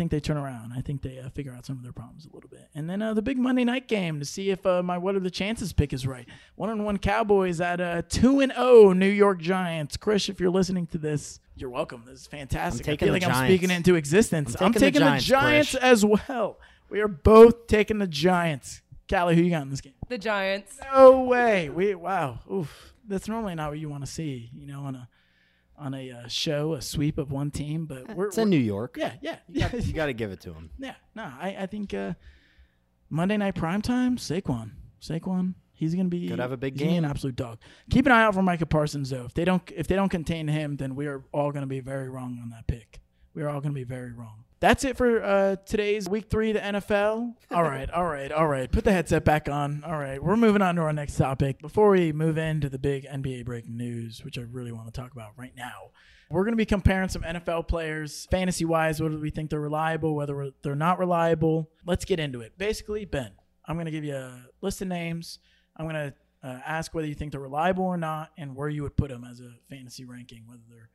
[0.00, 0.72] think they turn around.
[0.74, 2.68] I think they uh, figure out some of their problems a little bit.
[2.74, 5.20] And then uh, the big Monday night game to see if uh, my what are
[5.20, 6.26] the chances pick is right.
[6.56, 9.98] One on one Cowboys at uh, two and zero New York Giants.
[9.98, 12.04] Chris, if you're listening to this, you're welcome.
[12.06, 12.88] This is fantastic.
[12.88, 14.56] I taking feel the like I'm speaking into existence.
[14.58, 16.58] I'm I'm taking the taking, the Giants, Giants, as well.
[16.88, 18.80] We are both taking the Giants.
[19.06, 19.92] Callie, who you got in this game?
[20.08, 20.78] The Giants.
[20.94, 21.68] No way.
[21.68, 22.38] We wow.
[22.50, 22.94] Oof.
[23.06, 25.08] That's normally not what you want to see, you know, on a
[25.80, 27.86] on a uh, show, a sweep of one team.
[27.86, 28.96] But we're, It's in we're- New York.
[28.98, 30.70] yeah, yeah, You got, you got to give it to him.
[30.78, 30.94] yeah.
[31.14, 32.12] No, I I think uh,
[33.08, 34.72] Monday night prime time, Saquon,
[35.02, 35.54] Saquon.
[35.72, 37.04] He's gonna be Could have a big he's gonna be game.
[37.04, 37.58] an absolute dog.
[37.90, 39.24] Keep an eye out for Micah Parsons though.
[39.24, 42.10] If they don't if they don't contain him, then we are all gonna be very
[42.10, 43.00] wrong on that pick.
[43.34, 44.44] We are all gonna be very wrong.
[44.60, 47.34] That's it for uh, today's week three of the NFL.
[47.50, 48.70] All right, all right, all right.
[48.70, 49.82] Put the headset back on.
[49.84, 51.60] All right, we're moving on to our next topic.
[51.60, 55.12] Before we move into the big NBA breaking news, which I really want to talk
[55.12, 55.92] about right now,
[56.30, 60.14] we're going to be comparing some NFL players, fantasy wise, whether we think they're reliable,
[60.14, 61.70] whether they're not reliable.
[61.86, 62.58] Let's get into it.
[62.58, 63.32] Basically, Ben,
[63.66, 65.38] I'm going to give you a list of names.
[65.74, 66.14] I'm going to
[66.46, 69.24] uh, ask whether you think they're reliable or not, and where you would put them
[69.24, 70.90] as a fantasy ranking, whether they're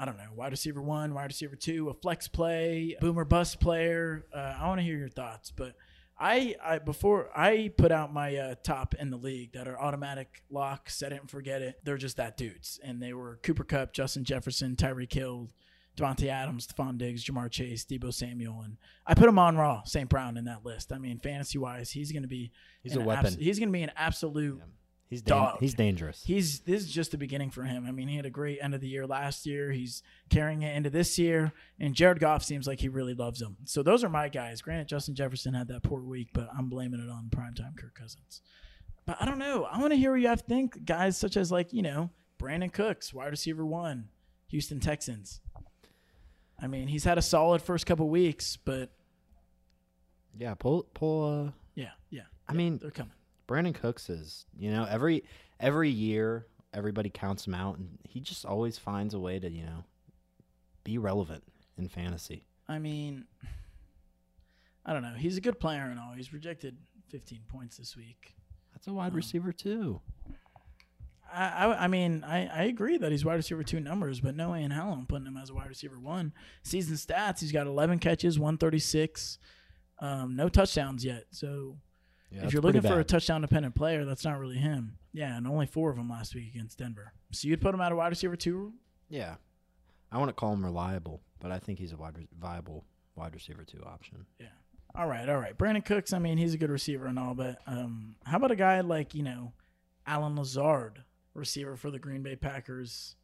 [0.00, 4.24] I don't know, wide receiver one, wide receiver two, a flex play, boomer bust player.
[4.34, 5.74] Uh, I want to hear your thoughts, but
[6.18, 10.42] I, I before I put out my uh, top in the league that are automatic
[10.50, 11.80] lock, set it and forget it.
[11.84, 15.50] They're just that dudes, and they were Cooper Kupp, Justin Jefferson, Tyreek Hill,
[15.98, 20.08] Davante Adams, Stefon Diggs, Ja'Marr Chase, Deebo Samuel, and I put Amon-Ra, St.
[20.08, 20.92] Brown in that list.
[20.92, 23.26] I mean, fantasy wise, he's going to be He's a weapon.
[23.26, 24.62] abs- he's going to be an absolute
[25.10, 25.56] He's Dog.
[25.58, 26.22] he's dangerous.
[26.24, 27.84] he's this is just the beginning for him.
[27.84, 29.72] I mean, he had a great end of the year last year.
[29.72, 33.56] He's carrying it into this year, and Jared Goff seems like he really loves him.
[33.64, 34.62] So those are my guys.
[34.62, 38.40] Granted, Justin Jefferson had that poor week, but I'm blaming it on primetime Kirk Cousins.
[39.04, 39.64] But I don't know.
[39.64, 40.84] I want to hear what you have to think.
[40.84, 44.10] Guys such as like you know Brandin Cooks, wide receiver one,
[44.50, 45.40] Houston Texans.
[46.62, 48.92] I mean, he's had a solid first couple weeks, but
[50.38, 51.46] yeah, pull pull.
[51.48, 52.22] Uh, yeah, yeah.
[52.48, 53.14] I yeah, mean, they're coming.
[53.50, 55.24] Brandin Cooks is you know every
[55.58, 59.64] every year everybody counts him out, and he just always finds a way to you
[59.64, 59.84] know
[60.84, 61.42] be relevant
[61.76, 62.44] in fantasy.
[62.68, 63.24] I mean,
[64.86, 65.14] I don't know.
[65.16, 66.12] He's a good player and all.
[66.16, 66.76] He's projected
[67.08, 68.34] 15 points this week.
[68.72, 69.16] That's a wide Oh.
[69.16, 70.00] receiver too.
[71.32, 74.50] I, I, I mean, I, I agree that he's wide receiver two numbers, but no
[74.50, 76.32] way in hell I'm putting him as a wide receiver one.
[76.62, 79.38] Season stats: he's got 11 catches, 136,
[80.00, 81.24] um, no touchdowns yet.
[81.30, 81.76] So
[82.30, 84.96] Yeah, if you're looking for a touchdown dependent player, that's not really him.
[85.12, 87.12] Yeah, and only four of them last week against Denver.
[87.32, 88.72] So you'd put him at a wide receiver two.
[89.08, 89.34] yeah,
[90.12, 92.84] I want to call him reliable, but I think he's a wide re- viable
[93.16, 94.26] wide receiver two option.
[94.38, 94.46] Yeah.
[94.94, 95.56] All right, all right.
[95.56, 98.56] Brandin Cooks, I mean, he's a good receiver and all, but um, how about a
[98.56, 99.52] guy like, you know,
[100.06, 101.02] Allen Lazard,
[101.34, 103.14] receiver for the Green Bay Packers?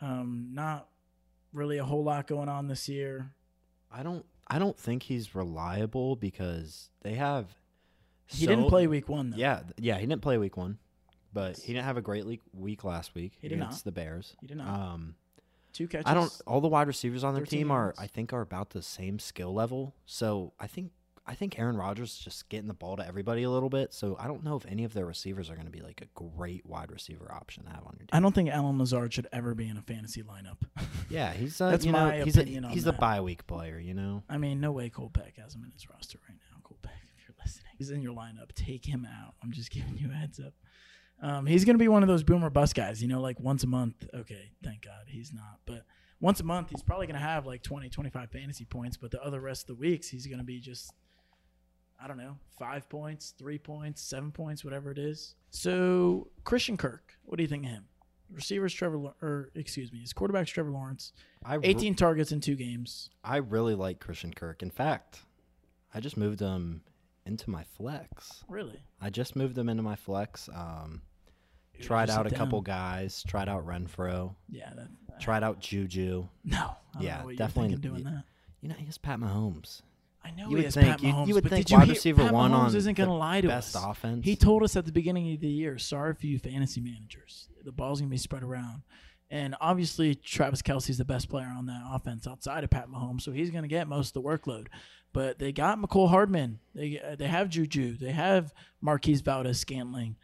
[0.00, 0.88] Um, not
[1.52, 3.30] really a whole lot going on this year.
[3.90, 7.54] I don't I don't think he's reliable because they have.
[8.26, 9.36] He so- didn't play week one, though.
[9.36, 10.78] Yeah, yeah, he didn't play week one,
[11.32, 14.36] but he didn't have a great week last week He did against the Bears.
[14.40, 14.68] He did not.
[14.68, 15.14] Um,
[15.72, 16.06] Two catches.
[16.06, 16.32] I don't.
[16.46, 17.94] All the wide receivers on their 13 team are.
[17.98, 19.92] I think, are about the same skill level.
[20.06, 20.92] So I think,
[21.26, 23.92] I think Aaron Rodgers is just getting the ball to everybody a little bit.
[23.92, 26.06] So I don't know if any of their receivers are going to be like a
[26.14, 28.10] great wide receiver option to have on your team.
[28.12, 30.58] I don't think Allen Lazard should ever be in a fantasy lineup.
[31.10, 33.78] Yeah, he's uh, That's you know, my he's opinion a, he's a bye week player.
[33.78, 34.22] You know.
[34.28, 36.60] I mean, no way Cole Beck has him in his roster right now.
[36.62, 38.52] Cole Beck, if you're listening, he's in your lineup.
[38.54, 39.34] Take him out.
[39.42, 40.54] I'm just giving you a heads up.
[41.22, 43.62] Um, he's going to be one of those boomer bust guys, you know, like once
[43.62, 44.08] a month.
[44.12, 45.60] Okay, thank God he's not.
[45.64, 45.84] But
[46.20, 48.96] once a month, he's probably going to have like 20, 25 fantasy points.
[48.96, 50.92] But the other rest of the weeks, he's going to be just,
[52.02, 55.34] I don't know, five points, three points, seven points, whatever it is.
[55.50, 57.84] So, Christian Kirk, what do you think of him?
[58.30, 61.12] Receivers Trevor, or excuse me, his quarterback's Trevor Lawrence.
[61.44, 63.10] I re- 18 targets in two games.
[63.22, 64.62] I really like Christian Kirk.
[64.62, 65.20] In fact,
[65.94, 66.82] I just moved him
[67.26, 68.44] into my flex.
[68.48, 68.80] Really?
[69.00, 70.48] I just moved him into my flex.
[70.54, 71.02] Um,
[71.80, 73.22] tried out a sit couple guys.
[73.26, 74.34] Tried out Renfrow.
[74.48, 74.88] Yeah, that,
[75.20, 76.26] Tried out Juju.
[76.44, 78.24] No, Yeah, definitely- doing that.
[78.60, 79.82] You know, he has Pat Mahomes.
[80.26, 81.72] I know You he would has think- Pat you- Mahomes, you would but think did
[81.72, 83.84] you wide receiver Pat one Mahomes on isn't going to lie to Best us.
[83.84, 84.24] offense.
[84.24, 87.48] He told us at the beginning of the year, sorry for you fantasy managers.
[87.62, 88.82] The ball's going to be spread around.
[89.30, 93.32] And obviously, Travis Kelce's the best player on that offense outside of Pat Mahomes, so
[93.32, 94.68] he's going to get most of the workload.
[95.14, 96.58] But they got Mecole Hardman.
[96.74, 97.96] They they have Juju.
[97.96, 98.52] They have
[98.82, 100.16] Marquez Valdes-Scantling.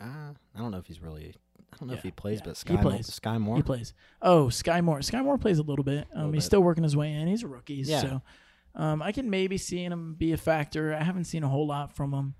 [0.00, 1.34] Uh, I don't know if he's really.
[1.72, 2.46] I don't know if he plays, yeah.
[2.46, 3.10] but He Skyy Moore, plays.
[3.20, 3.56] Skyy Moore.
[3.56, 3.94] He plays.
[4.20, 4.98] Oh, Skyy Moore.
[4.98, 6.08] Skyy Moore plays a little bit.
[6.12, 6.46] Um, Little he's bit.
[6.46, 7.28] still working his way in.
[7.28, 8.00] He's a rookie, Yeah.
[8.00, 8.22] so
[8.74, 10.92] um, I can maybe see him be a factor.
[10.92, 12.34] I haven't seen a whole lot from him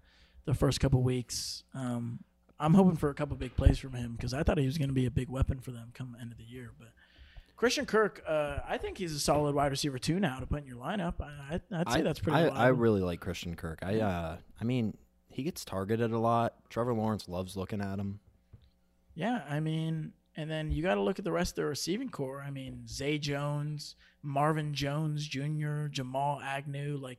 [0.47, 1.63] the first couple weeks.
[1.75, 2.25] Um,
[2.59, 4.89] I'm hoping for a couple big plays from him because I thought he was going
[4.89, 6.73] to be a big weapon for them come end of the year.
[6.79, 6.89] But
[7.61, 10.67] Christian Kirk, uh, I think he's a solid wide receiver too now to put in
[10.67, 11.21] your lineup.
[11.21, 12.39] I, I'd say I, that's pretty.
[12.39, 13.81] I, I really like Christian Kirk.
[13.83, 14.97] I uh, I mean,
[15.29, 16.55] he gets targeted a lot.
[16.71, 18.21] Trevor Lawrence loves looking at him.
[19.15, 22.09] Yeah, I mean, and then you got to look at the rest of the receiving
[22.09, 22.43] core.
[22.43, 27.19] I mean, Zay Jones, Marvin Jones Jr., Jamal Agnew, like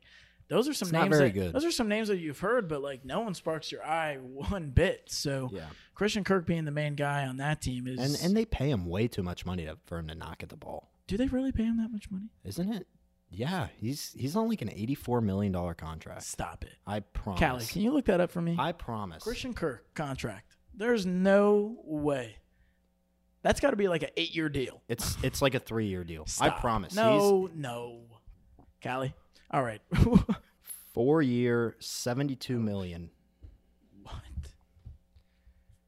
[0.51, 1.17] those are some It's names.
[1.17, 1.53] that, good.
[1.53, 4.69] Those are some names that you've heard, but like no one sparks your eye one
[4.69, 5.03] bit.
[5.07, 7.99] So Yeah, Christian Kirk being the main guy on that team is.
[7.99, 10.49] and and they pay him way too much money to, for him to knock at
[10.49, 12.27] the ball, do they really pay him that much money?
[12.43, 12.85] isn't it?
[13.33, 16.23] Yeah, he's he's on like an eighty-four million dollar contract.
[16.23, 17.39] Stop it, I promise.
[17.39, 17.65] Callie.
[17.65, 18.57] Can you look that up for me?
[18.59, 19.23] I promise.
[19.23, 20.57] Christian Kirk contract.
[20.73, 22.35] There's no way.
[23.41, 24.81] That's got to be like an eight-year deal.
[24.89, 26.25] It's it's like a three-year deal.
[26.41, 26.93] I promise.
[26.93, 28.01] No, no.
[28.83, 29.13] Callie.
[29.51, 29.81] All right.
[30.93, 33.09] Four-year, seventy-two million.
[34.03, 34.13] what?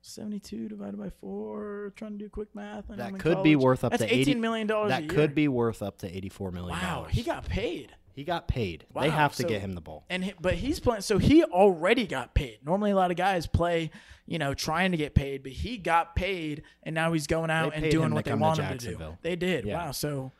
[0.01, 1.93] 72 divided by 4.
[1.95, 2.89] Trying to do quick math.
[2.89, 3.63] and I'm That in could be college.
[3.63, 4.63] worth up That's to $18 eighty.
[4.65, 5.09] dollars a That year.
[5.11, 6.77] could be worth up to eighty-four million.
[6.77, 7.93] Wow, he got paid.
[8.13, 8.85] he got paid.
[8.93, 10.05] Wow, They have to so- get him the ball.
[10.09, 12.59] And he, but he's playing so he already got paid.
[12.63, 13.89] Normally a lot of guys play,
[14.27, 17.71] you know, trying to get paid, but he got paid and now he's going out
[17.71, 18.85] They and paid doing him to what they come to want him to do.
[18.91, 19.17] Jacksonville.
[19.21, 19.65] They did.
[19.65, 19.85] Yeah.
[19.85, 19.91] Wow.
[19.91, 20.31] So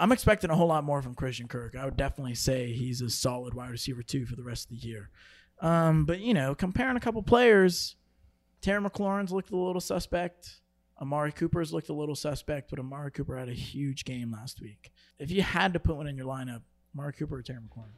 [0.00, 1.76] I'm expecting a whole lot more from Christian Kirk.
[1.76, 4.86] I would definitely say he's a solid wide receiver too for the rest of the
[4.86, 5.10] year.
[5.60, 7.96] Um, but you know, comparing a couple players,
[8.62, 10.60] Terry McLaurin's looked a little suspect.
[11.00, 14.90] Amari Cooper's looked a little suspect, but Amari Cooper had a huge game last week.
[15.18, 16.62] If you had to put one in your lineup,
[16.94, 17.92] Amari Cooper or Terry McLaurin?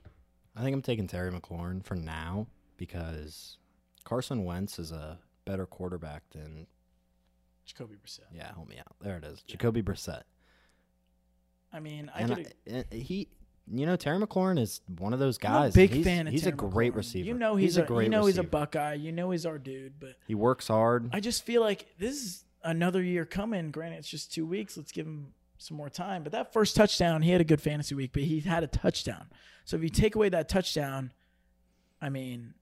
[0.57, 2.46] I think I'm taking Terry McLaurin for now
[2.76, 3.59] because
[4.05, 6.66] Carson Wentz is a better quarterback than
[7.64, 8.26] Jacoby Brissett.
[8.34, 8.53] yeah.
[8.55, 8.94] Help me out.
[9.00, 9.42] There it is.
[9.42, 10.22] Jacoby Brissett.
[11.73, 12.33] I mean, I And.
[12.70, 13.29] I- he,
[13.70, 15.73] you know, Terry McLaurin is one of those guys.
[15.73, 16.97] a big he's, fan of He's Terry a great McLaurin.
[16.97, 17.27] receiver.
[17.27, 18.43] You know he's, a, great you know he's a.
[18.43, 18.95] Buckeye.
[18.95, 20.01] You know he's our dude.
[20.01, 21.11] But He works hard.
[21.12, 23.70] I just feel like this is another year coming.
[23.70, 24.77] Granted, it's just two weeks.
[24.77, 26.23] Let's give him some more time.
[26.25, 29.27] But that first touchdown, he had a good fantasy week, but he had a touchdown.
[29.64, 31.12] So if you take away that touchdown,
[32.01, 32.55] I mean,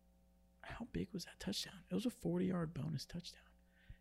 [0.61, 1.75] how big was that touchdown?
[1.91, 3.41] It was a 40 yard bonus touchdown.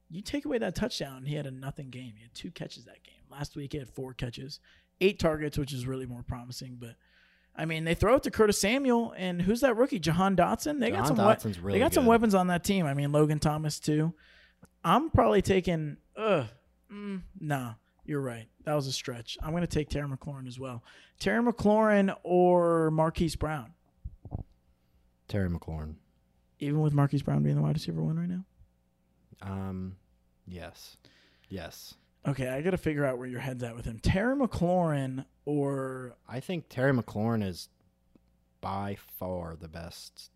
[0.10, 2.14] You take away that touchdown, he had a nothing game.
[2.18, 3.24] He had two catches that game.
[3.32, 4.60] Last week, he had four catches,
[5.02, 6.78] eight targets, which is really more promising.
[6.80, 6.96] But
[7.56, 10.00] I mean, they throw it to Curtis Samuel, and who's that rookie?
[10.00, 10.80] Jahan Dotson.
[10.80, 11.18] They got some.
[11.18, 12.86] we- really they got some weapons on that team.
[12.86, 14.14] I mean, Logan Thomas too.
[14.84, 15.98] I'm probably taking.
[16.16, 16.46] Ugh,
[16.92, 17.74] mm, nah,
[18.06, 18.48] you're right.
[18.66, 19.38] That was a stretch.
[19.42, 20.84] I'm going to take Terry McLaurin as well.
[21.20, 23.74] Terry McLaurin or Marquise Brown.
[25.28, 25.96] Terry McLaurin.
[26.60, 28.46] Even with Marquise Brown being the wide receiver one right now.
[29.42, 29.96] Um,
[30.48, 30.98] yes,
[31.48, 31.94] yes.
[32.30, 34.00] Okay, I got to figure out where your head's at with him.
[34.00, 37.70] Terry McLaurin or I think Terry McLaurin is
[38.62, 40.32] by far the best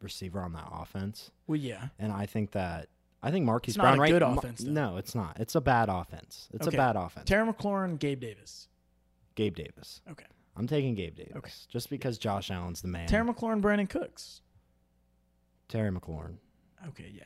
[0.00, 1.88] receiver on that offense, well, yeah.
[1.98, 2.88] and I think that
[3.22, 4.70] I think Marquise It's not Brown a right good offense, though.
[4.70, 5.38] No, it's not.
[5.40, 6.48] It's a bad offense.
[6.52, 6.76] It's Okay.
[6.76, 7.28] a bad offense.
[7.28, 8.68] Terry McLaurin, Gabe Davis.
[9.34, 10.02] Gabe Davis.
[10.10, 10.26] Okay.
[10.56, 11.32] I'm taking Gabe Davis.
[11.36, 11.50] Okay.
[11.68, 13.08] Just because Josh Allen's the man.
[13.08, 14.42] Terry McLaurin, Brandin Cooks.
[15.68, 16.36] Terry McLaurin.
[16.88, 17.24] Okay, yeah.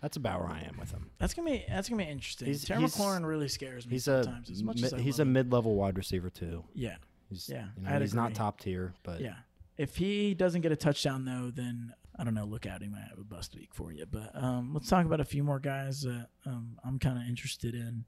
[0.00, 1.10] That's about where I am with him.
[1.18, 2.46] That's gonna be that's gonna be interesting.
[2.48, 5.18] He's- Terry he's- McLaurin really scares me He's a as much mi- as I he's
[5.18, 6.64] a mid-level wide receiver too.
[6.74, 6.96] yeah.
[7.28, 9.36] He's Yeah, you know, he's not top tier, but Yeah.
[9.76, 12.44] If he doesn't get a touchdown though, then I don't know.
[12.44, 14.04] Look out, he might have a bust week for you.
[14.04, 17.74] But um, let's talk about a few more guys that um, I'm kind of interested
[17.74, 18.04] in.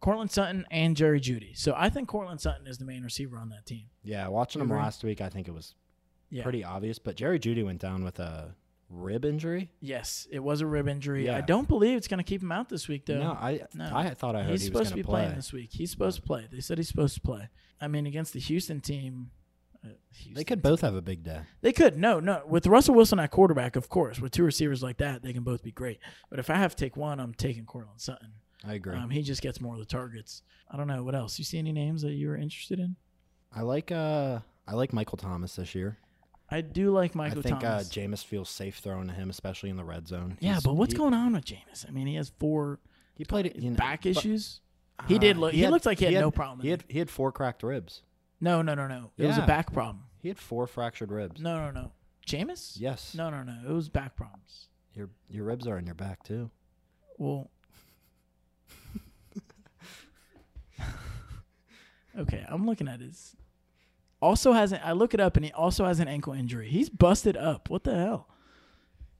[0.00, 1.56] Courtland Sutton and Jerry Jeudy.
[1.56, 3.86] So I think Courtland Sutton is the main receiver on that team.
[4.02, 5.74] yeah, watching him last week, I think it was
[6.30, 6.42] Yeah.
[6.42, 6.98] pretty obvious.
[6.98, 8.54] But Jerry Jeudy went down with a
[8.90, 9.70] rib injury.
[9.80, 11.28] Yes, it was a rib injury.
[11.30, 13.18] I don't believe it's going to keep him out this week though.
[13.18, 13.90] no, I No.
[13.92, 15.22] I thought I heard he's he was supposed to be play.
[15.22, 15.70] playing this week.
[15.72, 16.46] He's supposed to play.
[16.50, 17.48] They said he's supposed to play.
[17.80, 19.30] I mean, against the Houston team,
[19.84, 21.40] uh, Houston They could both have a big day.
[21.60, 21.96] They could.
[21.96, 22.42] No, no.
[22.46, 24.20] With Russell Wilson at quarterback, of course.
[24.20, 25.98] With two receivers like that, they can both be great.
[26.30, 28.32] But if I have to take one, I'm taking Courtland Sutton.
[28.66, 28.96] I agree.
[28.96, 30.42] Um, he just gets more of the targets.
[30.70, 31.38] I don't know what else.
[31.38, 32.96] You see any names that you were interested in?
[33.54, 35.98] I like uh I like Michael Thomas this year.
[36.54, 37.88] I do like Michael I think Thomas.
[37.88, 40.36] uh Jameis feels safe throwing to him, especially in the red zone.
[40.40, 41.84] yeah, He's- but what's he, going on with Jameis?
[41.88, 42.78] I mean, he has four
[43.16, 43.56] He played it.
[43.56, 44.60] You know, back but, issues.
[45.08, 46.98] He uh, did look- he had- looked like he had no problem He had he
[47.00, 48.02] had four cracked ribs.
[48.40, 49.10] No, no, no, no.
[49.16, 49.46] It was a Yeah.
[49.46, 50.04] back problem.
[50.22, 51.40] He had four fractured ribs.
[51.40, 51.92] No, no, no.
[52.26, 52.74] Jameis?
[52.78, 53.14] Yes.
[53.14, 53.56] No, no, no.
[53.68, 54.68] It was back problems.
[54.94, 56.50] Your your ribs are in your back too.
[57.18, 57.50] Well,
[62.18, 63.34] okay, I'm looking at his.
[64.24, 64.80] Also has an.
[64.82, 66.68] I look it up, and he also has an ankle injury.
[66.70, 67.68] He's busted up.
[67.68, 68.28] What the hell?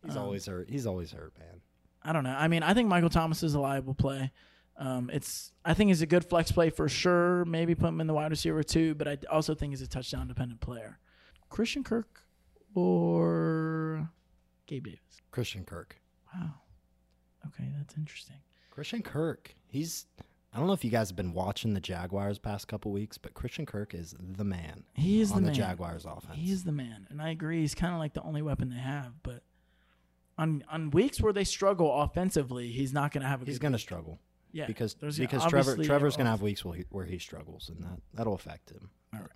[0.02, 0.70] He's Um, always hurt.
[0.70, 1.60] He's always hurt, man.
[2.02, 2.34] I don't know.
[2.34, 4.32] I mean, I think Michael Thomas is a liable play.
[4.78, 7.44] Um, it's I think he's a good flex play for sure.
[7.44, 10.26] Maybe put him in the wide receiver too, but I also think he's a touchdown
[10.26, 10.98] dependent player.
[11.50, 12.22] Christian Kirk
[12.74, 14.08] or
[14.66, 15.00] Gabe Davis.
[15.30, 16.00] Christian Kirk.
[16.34, 16.54] Wow.
[17.46, 18.36] Okay, that's interesting.
[18.70, 19.54] Christian Kirk.
[19.68, 20.06] He's.
[20.54, 23.34] I don't know if you guys have been watching the Jaguars past couple weeks, but
[23.34, 25.54] Christian Kirk is the man He is on the the, man.
[25.54, 26.36] Jaguars offense.
[26.36, 27.60] He is the man, and I agree.
[27.60, 29.12] He's kind of like the only weapon they have.
[29.22, 29.42] But
[30.38, 33.44] on on weeks where they struggle offensively, he's not going to have a.
[33.44, 34.20] He's going to struggle
[34.52, 37.82] yeah because because Trevor Trevor's going to have weeks where he, where he struggles, and
[37.82, 38.90] that that'll affect him.
[39.12, 39.28] All right.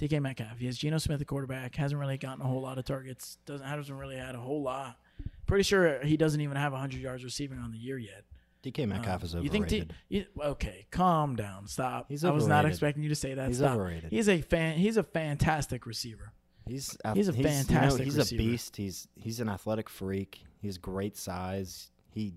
[0.00, 0.58] DK Metcalf.
[0.58, 1.76] He has Geno Smith at quarterback.
[1.76, 3.38] Hasn't really gotten a whole lot of targets.
[3.46, 4.98] Doesn't hasn't really had a whole lot.
[5.46, 8.24] Pretty sure he doesn't even have 100 yards receiving on the year yet.
[8.64, 9.68] DK Metcalf Um, is You think?
[9.68, 11.66] D- you, okay, calm down.
[11.66, 12.06] Stop.
[12.08, 12.32] He's overrated.
[12.32, 13.48] I was not expecting you to say that.
[13.48, 13.72] He's Stop.
[13.76, 14.10] overrated.
[14.10, 14.78] He's a fan.
[14.78, 16.32] He's a fantastic receiver.
[16.66, 18.40] He's He's a you know, fantastic he's receiver.
[18.42, 18.76] a beast.
[18.76, 20.40] He's he's an athletic freak.
[20.62, 21.90] He's great size.
[22.10, 22.34] He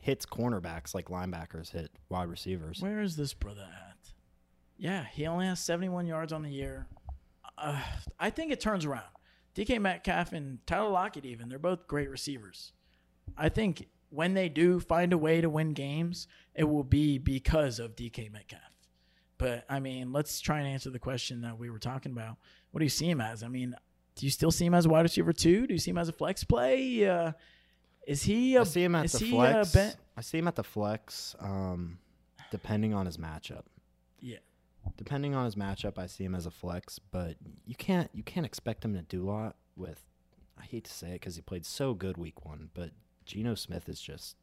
[0.00, 2.80] hits cornerbacks like linebackers hit wide receivers.
[2.80, 3.96] Where is this brother at?
[4.78, 6.86] Yeah, he only has 71 yards on the year.
[7.58, 7.80] Uh,
[8.18, 9.04] I think it turns around.
[9.54, 12.72] DK Metcalf and Tyler Lockett, even, they're both great receivers.
[13.36, 17.78] I think when they do find a way to win games, it will be because
[17.78, 18.60] of DK Metcalf.
[19.38, 22.36] But, I mean, let's try and answer the question that we were talking about.
[22.70, 23.42] What do you see him as?
[23.42, 23.74] I mean,
[24.14, 25.66] do you still see him as a wide receiver, two?
[25.66, 27.08] Do you see him as a flex play?
[27.08, 27.32] Uh,
[28.06, 29.70] is he a I see him at is the he flex.
[29.70, 31.98] A ben- I see him at the flex, um,
[32.50, 33.62] depending on his matchup.
[34.20, 34.38] yeah.
[34.96, 38.44] Depending on his matchup, I see him as a flex, but you can't you can't
[38.44, 40.02] expect him to do a lot with.
[40.60, 42.90] I hate to say it because he played so good week one, but
[43.24, 44.36] Geno Smith is just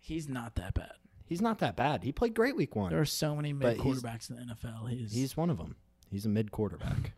[0.00, 0.92] He's not that bad.
[1.26, 2.02] he's not that bad.
[2.04, 2.90] He played great week one.
[2.90, 4.88] There are so many mid quarterbacks in the NFL.
[4.88, 5.76] He's, He's one of them.
[6.10, 7.12] He's a mid quarterback.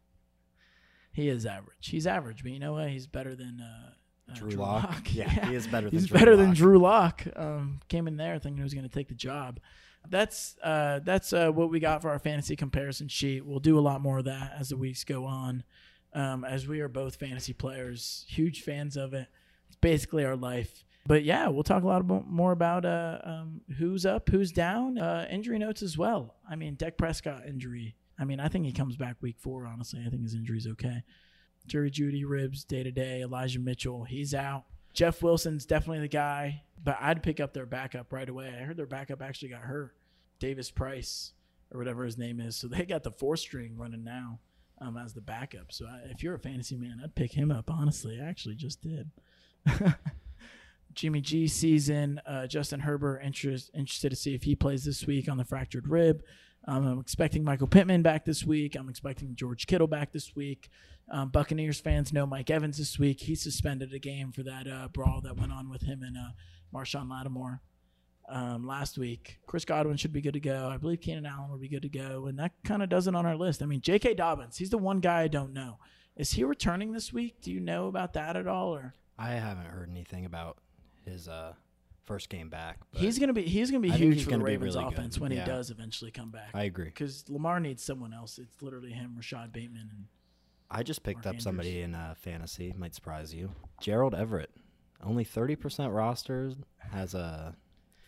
[1.13, 1.89] he is average.
[1.89, 2.89] He's average, but you know what?
[2.91, 3.91] He's better than uh,
[4.33, 5.15] uh, Drew Lock.
[5.15, 6.57] Yeah, he is better than He's Drew better than Lock.
[6.57, 7.27] Drew Lock.
[7.37, 9.61] Um, came in there thinking he was going to take the job.
[10.09, 13.45] That's uh, that's uh, what we got for our fantasy comparison sheet.
[13.45, 15.63] We'll do a lot more of that as the weeks go on.
[16.13, 19.29] Um, as we are both fantasy players, huge fans of it.
[19.69, 20.85] It's basically our life.
[21.11, 25.27] But yeah, we'll talk a lot more about uh, um, who's up, who's down, uh,
[25.29, 26.37] injury notes as well.
[26.49, 27.97] I mean, Dak Prescott injury.
[28.17, 29.67] I mean, I think he comes back week four.
[29.67, 31.03] Honestly, I think his injury's okay.
[31.67, 33.23] Jerry Jeudy ribs day to day.
[33.23, 34.67] Elijah Mitchell, he's out.
[34.95, 38.55] Jeff Wilson's definitely the guy, but I'd pick up their backup right away.
[38.57, 39.97] I heard their backup actually got hurt.
[40.39, 41.33] Davis Price
[41.73, 42.55] or whatever his name is.
[42.55, 44.39] So they got the four string running now
[44.81, 45.73] um, as the backup.
[45.73, 47.69] So I, if you're a fantasy man, I'd pick him up.
[47.69, 49.11] Honestly, I actually just did.
[50.95, 52.21] Jimmy G season.
[52.27, 55.89] Uh, Justin Herbert interest, interested to see if he plays this week on the fractured
[55.89, 56.23] rib.
[56.67, 58.77] Um, I'm expecting Michael Pittman back this week.
[58.77, 60.69] I'm expecting George Kittle back this week.
[61.11, 63.21] Um, Buccaneers fans know Mike Evans this week.
[63.21, 66.31] He suspended a game for that uh, brawl that went on with him and uh,
[66.73, 67.63] Marshon Lattimore
[68.29, 69.41] um, last week.
[69.47, 70.69] Chris Godwin should be good to go.
[70.69, 72.27] I believe Keenan Allen will be good to go.
[72.27, 73.63] And that kind of does it on our list.
[73.63, 74.15] I mean, J.K.
[74.15, 75.79] Dobbins, he's the one guy I don't know.
[76.17, 77.41] Is he returning this week?
[77.41, 78.75] Do you know about that at all?
[78.75, 80.59] Or I haven't heard anything about
[81.11, 81.53] his uh,
[82.05, 82.79] first game back.
[82.93, 84.51] But he's gonna be he's gonna be I think huge he's for the gonna be
[84.53, 85.23] Ravens really offense good.
[85.23, 86.51] when he does eventually come back.
[86.55, 86.87] I agree.
[86.87, 88.39] Because Lamar needs someone else.
[88.39, 90.05] It's literally him, Rashod Bateman, and
[90.71, 91.45] I just picked Mark up Andrews.
[91.45, 92.73] somebody in uh, fantasy.
[92.77, 93.51] Might surprise you.
[93.81, 94.51] Gerald Everett,
[95.05, 96.53] only thirty percent roster,
[96.93, 97.55] has a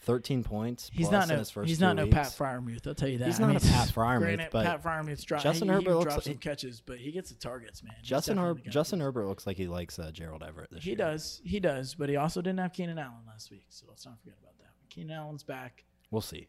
[0.02, 0.90] thirteen points.
[0.92, 2.14] he's plus not no he's not no weeks.
[2.14, 2.86] Pat Freiermuth.
[2.86, 3.26] I'll tell you that.
[3.26, 6.02] He's I not a Pat Freiermuth, granted, but Pat Freiermuth's dro- Justin he, Herbert he
[6.04, 7.94] drops like- some catches, but he gets the targets, man.
[8.02, 8.68] Justin Herbert.
[8.68, 10.96] Justin Herbert looks like he likes uh, Gerald Everett this He year.
[10.96, 11.40] He does.
[11.44, 11.94] He does.
[11.94, 14.70] But he also didn't have Keenan Allen last week, so let's not forget about that.
[14.90, 15.84] Keenan Allen's back.
[16.10, 16.48] We'll see.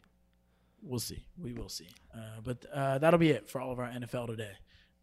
[0.82, 1.24] We'll see.
[1.38, 1.88] We will see.
[2.14, 4.52] Uh, but uh, that'll be it for all of our NFL today.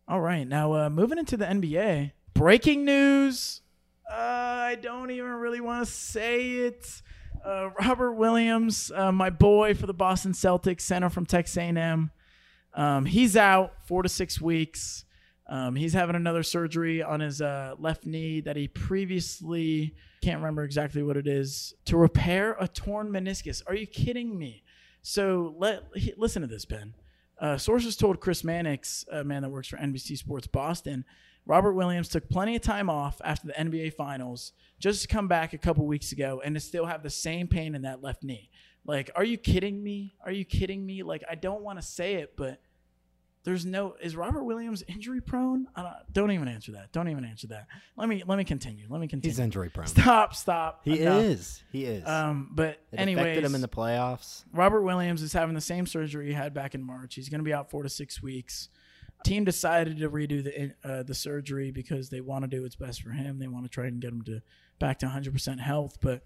[0.08, 0.47] All right.
[0.47, 2.12] Now, uh, moving into the NBA.
[2.34, 3.62] Breaking news.
[4.10, 7.02] Uh, I don't even really want to say it.
[7.44, 12.12] Uh, Robert Williams, uh, my boy for the Boston Celtics, center from Texas A&M.
[12.74, 15.06] Um, he's out four to six weeks.
[15.48, 20.64] Um, he's having another surgery on his uh, left knee that he previously can't remember
[20.64, 23.62] exactly what it is to repair a torn meniscus.
[23.68, 24.64] Are you kidding me?
[25.02, 26.94] So let he- listen to this, Ben.
[27.39, 31.04] Uh, sources told Chris Mannix, a man that works for NBC Sports Boston,
[31.46, 35.54] Robert Williams took plenty of time off after the NBA Finals just to come back
[35.54, 38.50] a couple weeks ago and to still have the same pain in that left knee.
[38.86, 40.16] Like, are you kidding me?
[40.26, 41.04] Are you kidding me?
[41.04, 42.62] Like, I don't want to say it, but
[43.44, 45.68] there's no is Robert Williams injury prone?
[45.76, 46.92] I don't, don't even answer that.
[46.92, 47.68] Don't even answer that.
[47.98, 48.86] Let me let me continue.
[48.89, 49.32] Let me continue.
[49.32, 49.88] He's injury prone.
[49.88, 50.82] Stop, stop.
[50.84, 51.22] He Enough.
[51.22, 51.64] is.
[51.72, 52.08] He is.
[52.08, 54.44] Um, but it anyways, affected him in the playoffs.
[54.54, 57.16] Robert Williams is having the same surgery he had back in March.
[57.16, 58.70] He's going to be out four to six weeks.
[59.24, 63.01] Team decided to redo the uh, the surgery because they want to do what's best
[63.01, 63.39] for him.
[63.39, 64.41] They want to try and get him to
[64.80, 65.97] back to 100% health.
[66.01, 66.22] But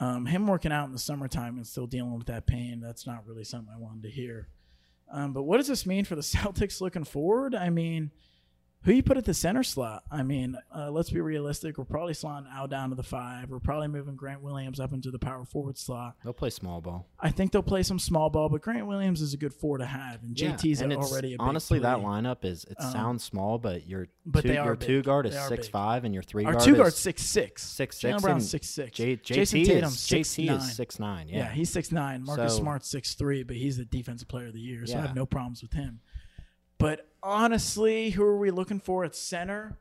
[0.00, 3.24] Um, him working out in the summertime and still dealing with that pain, that's not
[3.26, 4.48] really something I wanted to hear.
[5.12, 7.54] Um, but what does this mean for the Celtics looking forward?
[7.54, 8.10] I mean,
[8.84, 10.02] who you put at the center slot?
[10.10, 11.78] I mean, uh, let's be realistic.
[11.78, 13.48] We're probably slotting Al down to the five.
[13.50, 16.16] We're probably moving Grant Williams up into the power forward slot.
[16.24, 17.08] They'll play small ball.
[17.20, 19.86] I think they'll play some small ball, but Grant Williams is a good four to
[19.86, 23.24] have, and JT's and it's- already a big honestly that lineup is it Um, sounds
[23.24, 25.72] small, but your but two, your two guard is six big.
[25.72, 27.62] five and your three Our guard two is guard's six six.
[27.62, 28.90] six Jalen six Brown's six six.
[28.96, 30.56] J, Jayson JT Tatum's is six JT nine.
[30.56, 31.28] is six nine.
[31.28, 31.38] Yeah.
[31.38, 32.24] Yeah, he's six nine.
[32.24, 35.02] Marcus So- Smart's six three, but he's the defensive player of the year, so I
[35.02, 36.00] have no problems with him.
[36.82, 39.78] But honestly, who are we looking for at center?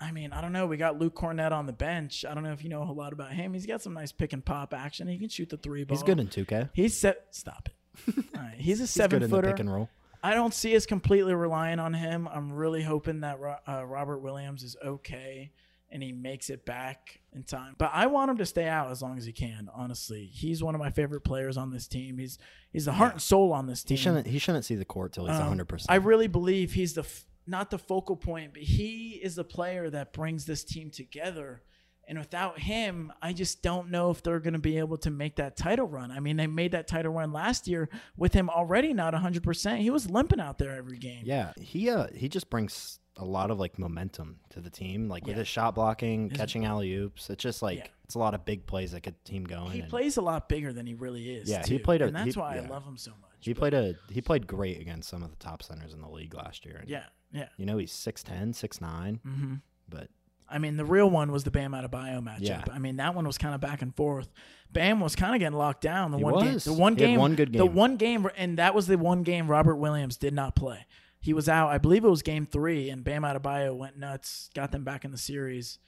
[0.00, 0.66] I mean, I don't know.
[0.66, 2.24] We got Luke Kornet on the bench.
[2.28, 3.54] I don't know if you know a lot about him.
[3.54, 5.06] He's got some nice pick and pop action.
[5.06, 5.96] He can shoot the three ball.
[5.96, 6.68] he's good in two K.
[6.72, 7.26] He's set.
[7.30, 8.24] Stop it.
[8.36, 8.56] All right.
[8.58, 9.50] He's a He's seven good in the footer.
[9.52, 9.88] pick and roll.
[10.24, 12.28] I don't see us completely relying on him.
[12.28, 13.38] I'm really hoping that
[13.68, 15.52] uh, Robert Williams is okay
[15.92, 17.74] and he makes it back in time.
[17.78, 19.68] But I want him to stay out as long as he can.
[19.74, 22.18] Honestly, he's one of my favorite players on this team.
[22.18, 22.38] He's
[22.72, 23.96] he's the heart and soul on this team.
[23.96, 25.90] He shouldn't he shouldn't see the court till he's Um, hundred percent.
[25.90, 29.90] I really believe he's the f- not the focal point, but he is the player
[29.90, 31.62] that brings this team together.
[32.08, 35.36] And without him, I just don't know if they're going to be able to make
[35.36, 36.10] that title run.
[36.10, 39.78] I mean, they made that title run last year with him already not 100%.
[39.78, 41.22] He was limping out there every game.
[41.24, 45.24] Yeah, he uh he just brings a lot of like momentum to the team, like
[45.26, 45.40] with Yeah.
[45.40, 47.28] his shot blocking, catching alley oops.
[47.30, 47.86] It's just like Yeah.
[48.04, 49.72] it's a lot of big plays that get the team going.
[49.72, 51.48] He and plays a lot bigger than he really is.
[51.50, 53.30] Yeah, he played a- and that's he- why I love him so much.
[53.40, 56.08] he But- played a he played great against some of the top centers in the
[56.08, 56.76] league last year.
[56.80, 57.48] And, Yeah, yeah.
[57.58, 59.54] you know he's 6'10", 6'9", hmm
[59.88, 60.08] but
[60.48, 62.40] I mean, the real one was the Bam Adebayo matchup.
[62.40, 62.64] Yeah.
[62.70, 64.30] I mean, that one was kind of back and forth.
[64.70, 66.10] Bam was kind of getting locked down.
[66.10, 68.58] The He one game, the one He game, one good game, the one game, and
[68.58, 70.86] that was the one game Robert Williams did not play.
[71.22, 71.70] He was out.
[71.70, 75.12] I believe it was game three, and Bam Adebayo went nuts, got them back in
[75.12, 75.78] the series.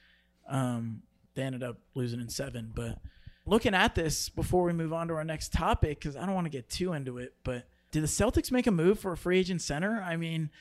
[0.49, 1.03] Um,
[1.35, 2.71] they ended up losing in seven.
[2.73, 2.99] But
[3.45, 6.45] looking at this before we move on to our next topic, because I don't want
[6.45, 9.37] to get too into it, but did the Celtics make a move for a free
[9.37, 10.01] agent center?
[10.01, 10.51] I mean,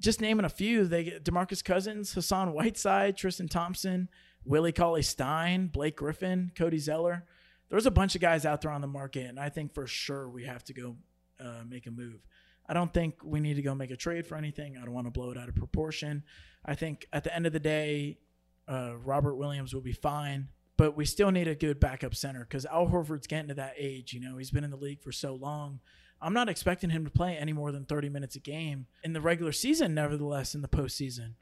[0.00, 4.08] just naming a few, they get Demarcus Cousins, Hassan Whiteside, Tristan Thompson,
[4.44, 7.24] Willie Cauley Stein, Blake Griffin, Cody Zeller.
[7.68, 10.28] There's a bunch of guys out there on the market, and I think for sure
[10.28, 10.96] we have to go
[11.40, 12.20] uh, make a move.
[12.70, 14.76] I don't think we need to go make a trade for anything.
[14.76, 16.22] I don't want to blow it out of proportion.
[16.64, 18.18] I think at the end of the day,
[18.68, 20.46] uh, Robert Williams will be fine,
[20.76, 24.12] but we still need a good backup center because Al Horford's getting to that age.
[24.12, 25.80] You know, he's been in the league for so long.
[26.22, 29.20] I'm not expecting him to play any more than 30 minutes a game in the
[29.20, 31.32] regular season, nevertheless, in the postseason.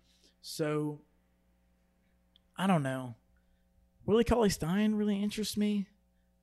[0.40, 1.02] So,
[2.56, 3.16] I don't know.
[4.06, 5.88] Willie Cauley Stein really interests me.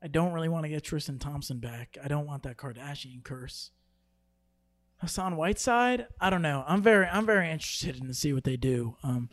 [0.04, 1.98] I don't really want to get Tristan Thompson back.
[2.04, 3.72] I don't want that Kardashian curse.
[4.98, 6.64] Hassan Whiteside, I don't know.
[6.68, 8.96] I'm very I'm very interested in to see what they do.
[9.04, 9.30] Um,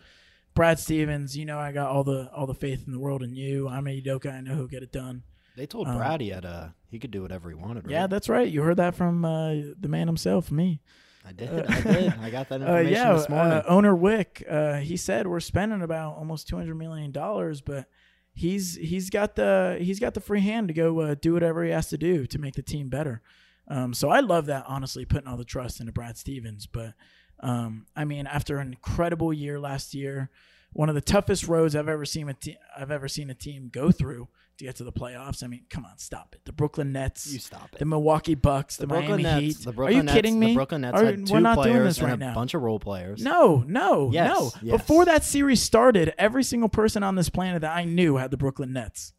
[0.55, 3.35] Brad Stevens, you know I got all the all the faith in the world in
[3.35, 3.69] you.
[3.69, 5.23] I'm a Udoka, I know he'll get it done.
[5.57, 7.85] they told Um, Brad he had uh he could do whatever he wanted.
[7.85, 7.93] Right?
[7.93, 8.47] Yeah, that's right.
[8.49, 10.83] You heard that from uh, the man himself, me.
[11.27, 11.67] I did.
[11.67, 12.15] I did.
[12.21, 13.53] I got that Uh, information yeah, this morning.
[13.53, 17.87] uh, owner Wyc, uh, he said we're spending about almost two hundred million dollars, but
[18.35, 21.71] he's he's got the he's got the free hand to go uh, do whatever he
[21.71, 23.23] has to do to make the team better.
[23.69, 26.67] Um, so I love that honestly, putting all the trust into Brad Stevens.
[26.67, 26.95] But
[27.41, 30.31] um, I mean, after an incredible year last year,
[30.73, 33.69] one of the toughest roads I've ever seen a te- I've ever seen a team
[33.73, 35.43] go through to get to the playoffs.
[35.43, 36.41] I mean, come on, stop it.
[36.45, 37.79] The Brooklyn Nets, you stop it.
[37.79, 39.59] the Milwaukee Bucks, the, The Brooklyn Miami Nets.
[39.59, 39.65] Heat.
[39.67, 40.47] The Brooklyn Are you Nets, kidding me?
[40.49, 42.35] The Brooklyn Nets Are- had 2 we're not players doing this and right a now.
[42.35, 43.23] bunch of role players.
[43.23, 44.51] No, no, Yes, no.
[44.63, 44.73] yes.
[44.81, 48.37] Before that series started, every single person on this planet that I knew had the
[48.37, 49.13] Brooklyn Nets.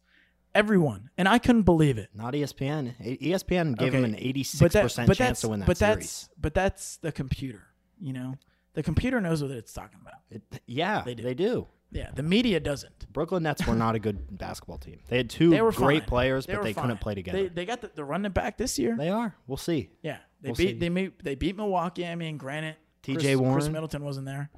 [0.54, 2.10] Everyone, and I couldn't believe it.
[2.14, 2.94] Not ESPN.
[3.20, 5.94] ESPN gave Okay, him an 86% but chance that's, to win that but series.
[5.96, 7.62] that's but that's the computer.
[8.00, 8.34] You know,
[8.74, 10.20] the computer knows what it's talking about.
[10.30, 11.44] It, yeah, They they do.
[11.44, 11.66] do.
[11.90, 13.12] Yeah, the media doesn't.
[13.12, 14.98] Brooklyn Nets were not a good basketball team.
[15.08, 16.08] They had two They were great fine.
[16.08, 17.42] players, They but they couldn't play together.
[17.44, 18.96] They They, got the, they're running it back this year.
[18.98, 19.34] They are.
[19.46, 19.90] We'll see.
[20.02, 20.78] yeah, they We'll beat see.
[20.78, 22.06] they beat they beat Milwaukee.
[22.06, 23.72] I mean, granted, TJ Chris, Chris Warren.
[23.72, 24.50] Middleton wasn't there.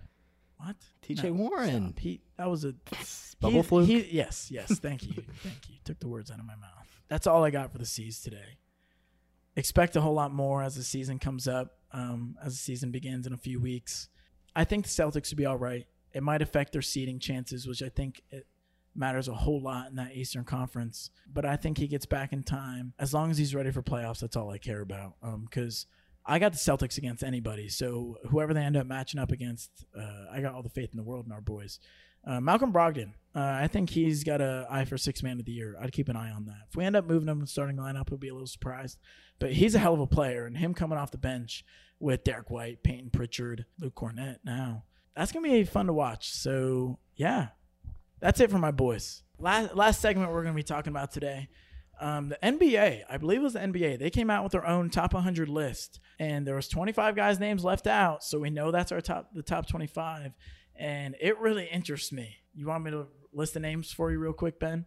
[0.59, 0.77] What?
[1.07, 1.93] TJ No, Warren.
[1.95, 2.21] stop.
[2.39, 2.75] That was a
[3.41, 3.87] Bubble he, fluke?
[3.87, 4.79] he- yes, yes.
[4.79, 5.77] Thank you, thank you.
[5.85, 7.03] Took the words out of my mouth.
[7.09, 8.59] That's all I got for the C's today.
[9.57, 11.79] Expect a whole lot more as the season comes up.
[11.93, 14.09] Um, as the season begins in a few weeks,
[14.55, 15.87] I think the Celtics would be all right.
[16.13, 18.47] It might affect their seeding chances, which I think it
[18.95, 21.11] matters a whole lot in that Eastern Conference.
[21.33, 24.21] But I think he gets back in time as long as he's ready for playoffs.
[24.21, 25.15] That's all I care about.
[25.45, 25.87] Because
[26.25, 27.69] I got the Celtics against anybody.
[27.69, 30.97] So whoever they end up matching up against, uh, I got all the faith in
[30.97, 31.79] the world in our boys.
[32.27, 35.53] Uh, Malcolm Brogdon, uh, I think he's got a eye for six man of the
[35.53, 35.77] year.
[35.81, 36.67] I'd keep an eye on that.
[36.69, 38.99] If we end up moving him in starting lineup, we'll be a little surprised.
[39.39, 41.65] But he's a hell of a player, and him coming off the bench
[42.01, 46.31] with Derrick White, Payton Pritchard, Luke Kornet now, that's gonna be fun to watch.
[46.31, 47.49] So yeah,
[48.21, 49.23] that's it for my boys.
[49.39, 51.49] Last last segment we're gonna be talking about today.
[51.99, 53.99] Um, the NBA, I believe it was the NBA.
[53.99, 57.65] They came out with their own top 100 list, and there was 25 guys' names
[57.65, 58.23] left out.
[58.23, 60.35] So we know that's our top, the top 25,
[60.79, 62.37] and it really interests me.
[62.55, 64.87] You want me to list the names for you real quick, Ben?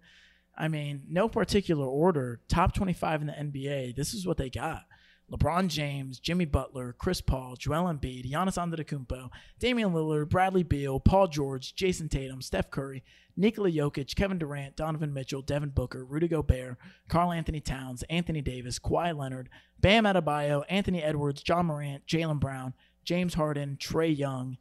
[0.58, 2.42] I mean, no particular order.
[2.50, 3.96] Top 25 in the NBA.
[3.96, 4.84] This is what they got.
[5.32, 9.30] LeBron James, Jimmy Butler, Chris Paul, Joel Embiid, Giannis Antetokounmpo,
[9.60, 13.04] Damian Lillard, Bradley Beal, Paul George, Jayson Tatum, Steph Curry,
[13.38, 16.78] Nikola Jokic, Kevin Durant, Donovan Mitchell, Devin Booker, Rudy Gobert,
[17.10, 22.74] Karl Anthony Towns, Anthony Davis, Kawhi Leonard, Bam Adebayo, Anthony Edwards, Ja Morant, Jaylen Brown,
[23.06, 24.58] James Harden, Trae Young,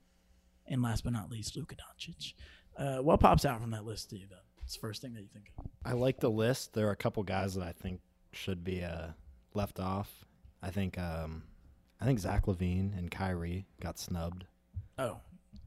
[0.69, 2.35] and last but not least, Luka Doncic.
[2.77, 4.37] Uh, what pops out from that list to you, though?
[4.65, 5.67] It's the first thing that you think of.
[5.85, 6.75] I like the list.
[6.75, 8.01] There are a couple guys that I think
[8.33, 9.09] should be uh,
[9.55, 10.25] left off.
[10.63, 11.45] I think um,
[12.01, 14.45] I think Zach LaVine and Kyrie got snubbed.
[14.99, 15.19] Oh,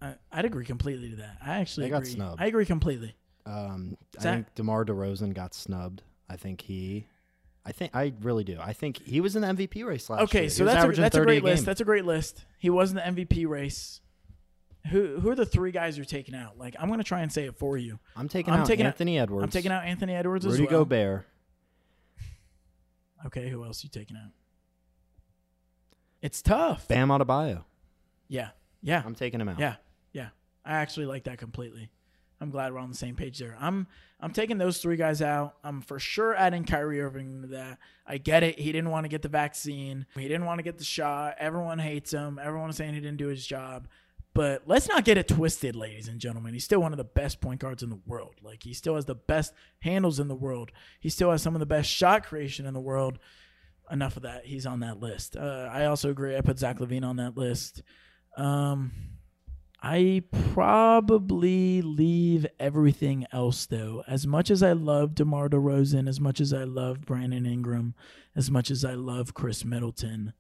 [0.02, 1.38] I, I'd agree completely to that.
[1.45, 2.41] I actually They got snubbed.
[2.41, 3.16] I agree completely.
[3.45, 6.04] Um, I think DeMar DeRozan got snubbed.
[6.30, 7.08] I think he.
[7.66, 8.58] I think I really do.
[8.60, 10.41] I think he was in the MVP race last year.
[10.43, 11.66] Okay, so that's a, that's a 30 great list.
[11.66, 12.45] That's a great list.
[12.58, 14.01] He was in the MVP race.
[14.89, 16.57] Who who are the three guys you're taking out?
[16.57, 17.99] Like I'm gonna try and say it for you.
[18.15, 19.43] I'm taking I'm out taking out- Anthony Edwards.
[19.43, 20.79] I'm taking out Anthony Edwards Rudy as well.
[20.86, 21.27] Gobert.
[23.25, 24.32] Okay, who else you taking out?
[26.21, 26.88] It's tough.
[26.88, 27.63] Bam Adebayo.
[28.27, 28.49] Yeah,
[28.82, 29.59] yeah, I'm taking him out.
[29.59, 29.75] yeah,
[30.13, 30.29] yeah.
[30.65, 31.89] I actually like that completely.
[32.39, 33.55] I'm glad we're on the same page there.
[33.59, 33.86] I'm
[34.19, 35.55] I'm taking those three guys out.
[35.63, 37.77] I'm for sure adding Kyrie Irving to that.
[38.07, 38.57] I get it.
[38.59, 40.05] He didn't want to get the vaccine.
[40.15, 41.36] He didn't want to get the shot.
[41.39, 42.39] Everyone hates him.
[42.41, 43.88] Everyone is saying he didn't do his job.
[44.34, 46.53] But let's not get it twisted, ladies and gentlemen.
[46.53, 48.36] He's still one of the best point guards in the world.
[48.41, 50.71] Like he still has the best handles in the world.
[51.01, 53.19] He still has some of the best shot creation in the world.
[53.89, 54.45] Enough of that.
[54.45, 55.36] He's on that list.
[55.36, 56.38] Uh, I also agree.
[56.38, 57.84] I put Zach LaVine on that list.
[58.38, 58.91] Um,
[59.84, 60.23] I
[60.53, 64.03] probably leave everything else though.
[64.07, 67.95] As much as I love DeMar DeRozan, as much as I love Brandon Ingram,
[68.36, 70.32] as much as I love Khris Middleton,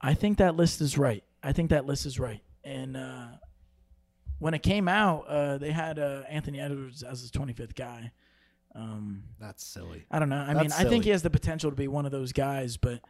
[0.00, 1.24] I think that list is right.
[1.42, 2.40] I think that list is right.
[2.68, 3.26] And uh,
[4.38, 8.12] when it came out, uh, they had uh, Anthony Edwards as his 25th guy.
[8.74, 10.04] Um, That's silly.
[10.10, 10.44] I don't know.
[10.46, 12.76] I That's mean, I think he has the potential to be one of those guys,
[12.76, 13.00] but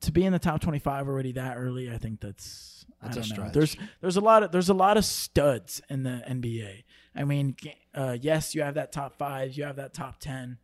[0.00, 3.22] to be in the top 25 already that early, I think that's That's I a
[3.22, 3.34] don't know.
[3.34, 3.52] stretch.
[3.52, 6.84] There's there's a lot of there's a lot of studs in the NBA.
[7.14, 7.54] I mean,
[7.94, 10.56] uh, yes, you have that top 5, you have that top 10.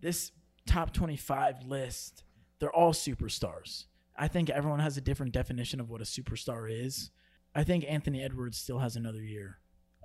[0.00, 0.30] This
[0.66, 2.24] top 25 list,
[2.60, 3.86] they're all superstars.
[4.16, 7.10] I think everyone has a different definition of what a superstar is.
[7.54, 9.58] I think Anthony Edwards still has another year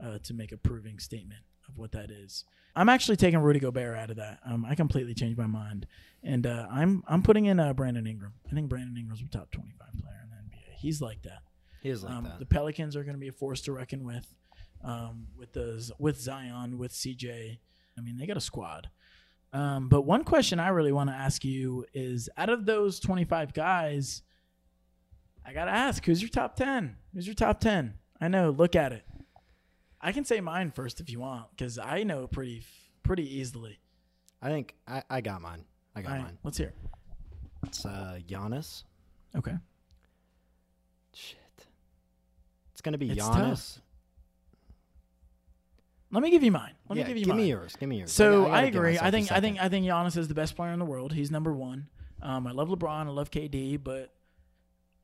[0.03, 2.43] uh, to make a proving statement of what that is.
[2.75, 4.39] I'm actually taking Rudy Gobert out of that.
[4.45, 5.87] Um, I completely changed my mind,
[6.23, 8.33] and uh, I'm I'm putting in uh, Brandon Ingram.
[8.49, 10.75] I think Brandon Ingram's a top 25 player in the NBA.
[10.77, 11.39] He's like that.
[11.81, 12.39] He is like Um, that.
[12.39, 14.27] the Pelicans are going to be a force to reckon with,
[14.83, 17.57] um, with the with Zion, with CJ.
[17.97, 18.89] I mean, they got a squad.
[19.53, 23.53] Um, but one question I really want to ask you is: out of those 25
[23.53, 24.21] guys,
[25.47, 26.97] I gotta ask, who's your top 10?
[27.13, 27.93] Who's your top 10?
[28.19, 28.49] I know.
[28.49, 29.05] Look at it.
[30.01, 32.63] I can say mine first if you want, because I know pretty
[33.01, 33.79] pretty easily.
[34.41, 35.63] I think I, I got mine.
[35.95, 36.37] I got right, mine.
[36.43, 36.73] let's hear.
[37.65, 38.83] It's uh, Giannis.
[39.35, 39.55] Okay.
[41.13, 41.37] Shit.
[42.73, 43.79] It's gonna be It's Giannis.
[46.11, 46.73] Let me give you mine.
[46.89, 47.27] Let yeah, me give you mine.
[47.27, 47.43] give mine.
[47.45, 47.75] me yours.
[47.79, 48.11] Give me yours.
[48.11, 48.99] So gotta I, agree.
[48.99, 49.61] I think I think.
[49.61, 51.13] I think Giannis is the best player in the world.
[51.13, 51.87] He's number one.
[52.21, 53.07] Um, I love LeBron.
[53.07, 54.13] I love KD, but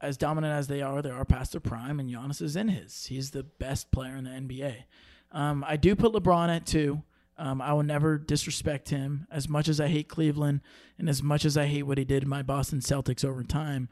[0.04, 3.06] as dominant as they are, they are past their prime, and Giannis is in his.
[3.06, 4.84] He's the best player in the NBA.
[5.32, 7.02] Um, I do put LeBron at two.
[7.38, 10.62] Um, I will never disrespect him as much as I hate Cleveland
[11.00, 13.90] and as much as I hate what he did my Boston Celtics over time.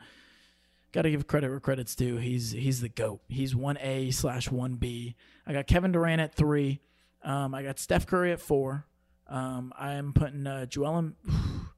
[0.92, 2.18] Got to give credit where credit's due.
[2.18, 3.22] He's he's the goat.
[3.30, 5.16] He's one A slash one B.
[5.48, 6.82] I got Kevin Durant at three.
[7.24, 8.86] Um, I got Steph Curry at four.
[9.28, 10.98] Um, I am putting uh, Joel.
[10.98, 11.16] Em-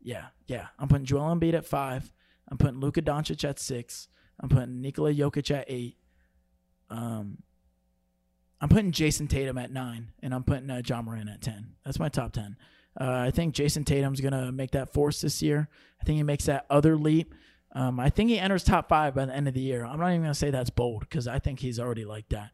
[0.00, 0.68] yeah, yeah.
[0.78, 2.10] I'm putting Joel Embiid at five.
[2.50, 4.08] I'm putting Luka Doncic at six.
[4.40, 5.96] I'm putting Nikola Jokic at eight.
[6.88, 7.38] Um,
[8.60, 11.74] I'm putting Jayson Tatum at nine, and I'm putting uh, John Moran at ten.
[11.84, 12.56] That's my top ten.
[13.00, 15.68] Uh, I think Jayson Tatum's gonna make that force this year.
[16.00, 17.34] I think he makes that other leap.
[17.72, 19.84] Um, I think he enters top five by the end of the year.
[19.84, 22.50] I'm not even gonna say that's bold because I think he's already like that.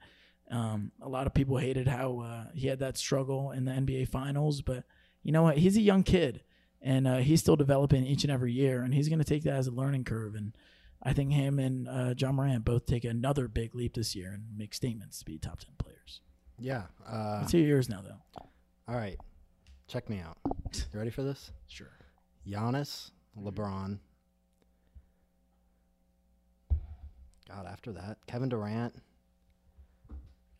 [0.50, 4.08] Um, a lot of people hated how uh, he had that struggle in the NBA
[4.08, 4.84] Finals, but
[5.22, 5.58] you know what?
[5.58, 6.42] He's a young kid,
[6.86, 9.54] and uh, he's still developing each and every year, and he's going to take that
[9.54, 10.34] as a learning curve.
[10.34, 10.54] And
[11.02, 14.44] I think him and uh, Ja Morant both take another big leap this year and
[14.56, 16.20] make statements to be top ten players.
[16.58, 16.84] Yeah.
[17.06, 18.46] Uh, hear yours now, though.
[18.88, 19.18] all right.
[19.88, 20.38] Check me out.
[20.92, 21.52] You ready for this?
[21.68, 21.90] Sure.
[22.46, 23.10] Giannis,
[23.40, 23.98] LeBron.
[27.48, 28.94] God, after that, Kevin Durant.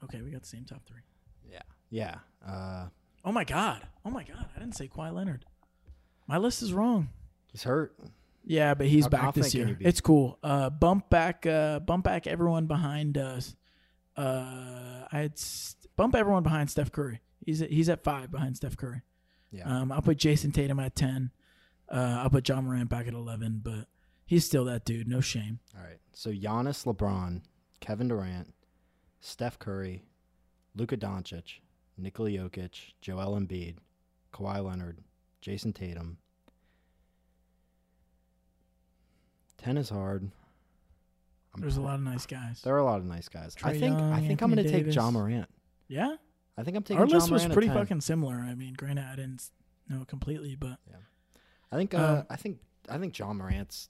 [0.04, 1.00] Okay, we got the same top three.
[1.50, 1.62] Yeah.
[1.90, 2.16] Yeah.
[2.46, 2.86] Uh,
[3.24, 3.84] Oh my god!
[4.04, 4.46] Oh my god!
[4.54, 5.44] I didn't say Kawhi Leonard.
[6.26, 7.08] My list is wrong.
[7.52, 7.96] He's hurt.
[8.44, 9.76] Yeah, but he's How back this year.
[9.80, 10.38] It's cool.
[10.42, 13.56] Uh, bump back, uh, bump back everyone behind us.
[14.16, 17.20] Uh, I'd st- bump everyone behind Steph Curry.
[17.44, 19.02] He's at, he's at five behind Steph Curry.
[19.50, 19.64] Yeah.
[19.64, 21.30] Um, I'll put Jayson Tatum at ten.
[21.88, 23.86] Uh, I'll put Ja Morant back at eleven, but
[24.24, 25.08] he's still that dude.
[25.08, 25.60] No shame.
[25.76, 25.98] All right.
[26.12, 27.42] So Giannis, LeBron,
[27.80, 28.54] Kevin Durant,
[29.20, 30.02] Steph Curry,
[30.74, 31.60] Luka Doncic,
[31.98, 33.76] Nikola Jokic, Joel Embiid,
[34.32, 34.98] Kawhi Leonard,
[35.46, 36.18] Jayson Tatum.
[39.58, 40.30] Ten is hard.
[41.54, 42.60] I'm There's a lot of nice guys.
[42.62, 43.56] There are a lot of nice guys.
[43.62, 44.94] I Trae think I Young, think I'm going to take Davis.
[44.94, 45.48] Ja Morant.
[45.88, 46.16] Yeah,
[46.58, 47.76] I think I'm taking our Ja list was Morant at pretty 10.
[47.76, 48.34] fucking similar.
[48.34, 49.42] I mean, granted, I didn't
[49.88, 50.78] know it completely, but
[51.72, 53.88] I think uh, Um, I think I think Ja Morant's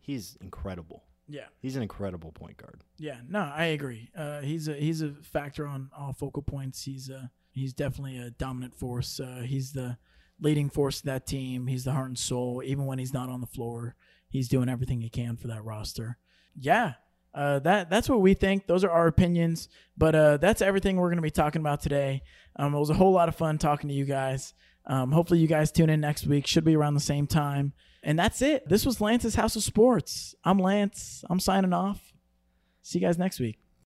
[0.00, 1.04] he's incredible.
[1.28, 2.82] yeah, He's an incredible point guard.
[2.98, 3.18] yeah.
[3.28, 4.10] No, I agree.
[4.16, 6.84] Uh, he's a he's a factor on all focal points.
[6.84, 9.18] He's a he's definitely a dominant force.
[9.18, 9.96] Uh, he's the
[10.40, 11.66] leading force of that team.
[11.66, 12.62] He's the heart and soul.
[12.64, 13.96] Even when he's not on the floor,
[14.28, 16.18] he's doing everything he can for that roster.
[16.58, 16.94] Yeah.
[17.34, 18.66] Uh, that that's what we think.
[18.66, 19.68] Those are our opinions,
[19.98, 22.22] but uh, that's everything we're going to be talking about today.
[22.56, 24.54] Um, it was a whole lot of fun talking to you guys.
[24.86, 26.46] Um, hopefully, you guys tune in next week.
[26.46, 27.74] Should be around the same time.
[28.02, 28.68] And that's it.
[28.68, 30.34] This was Lance's House of Sports.
[30.44, 31.24] I'm Lance.
[31.28, 32.00] I'm signing off.
[32.82, 33.58] See you guys next week.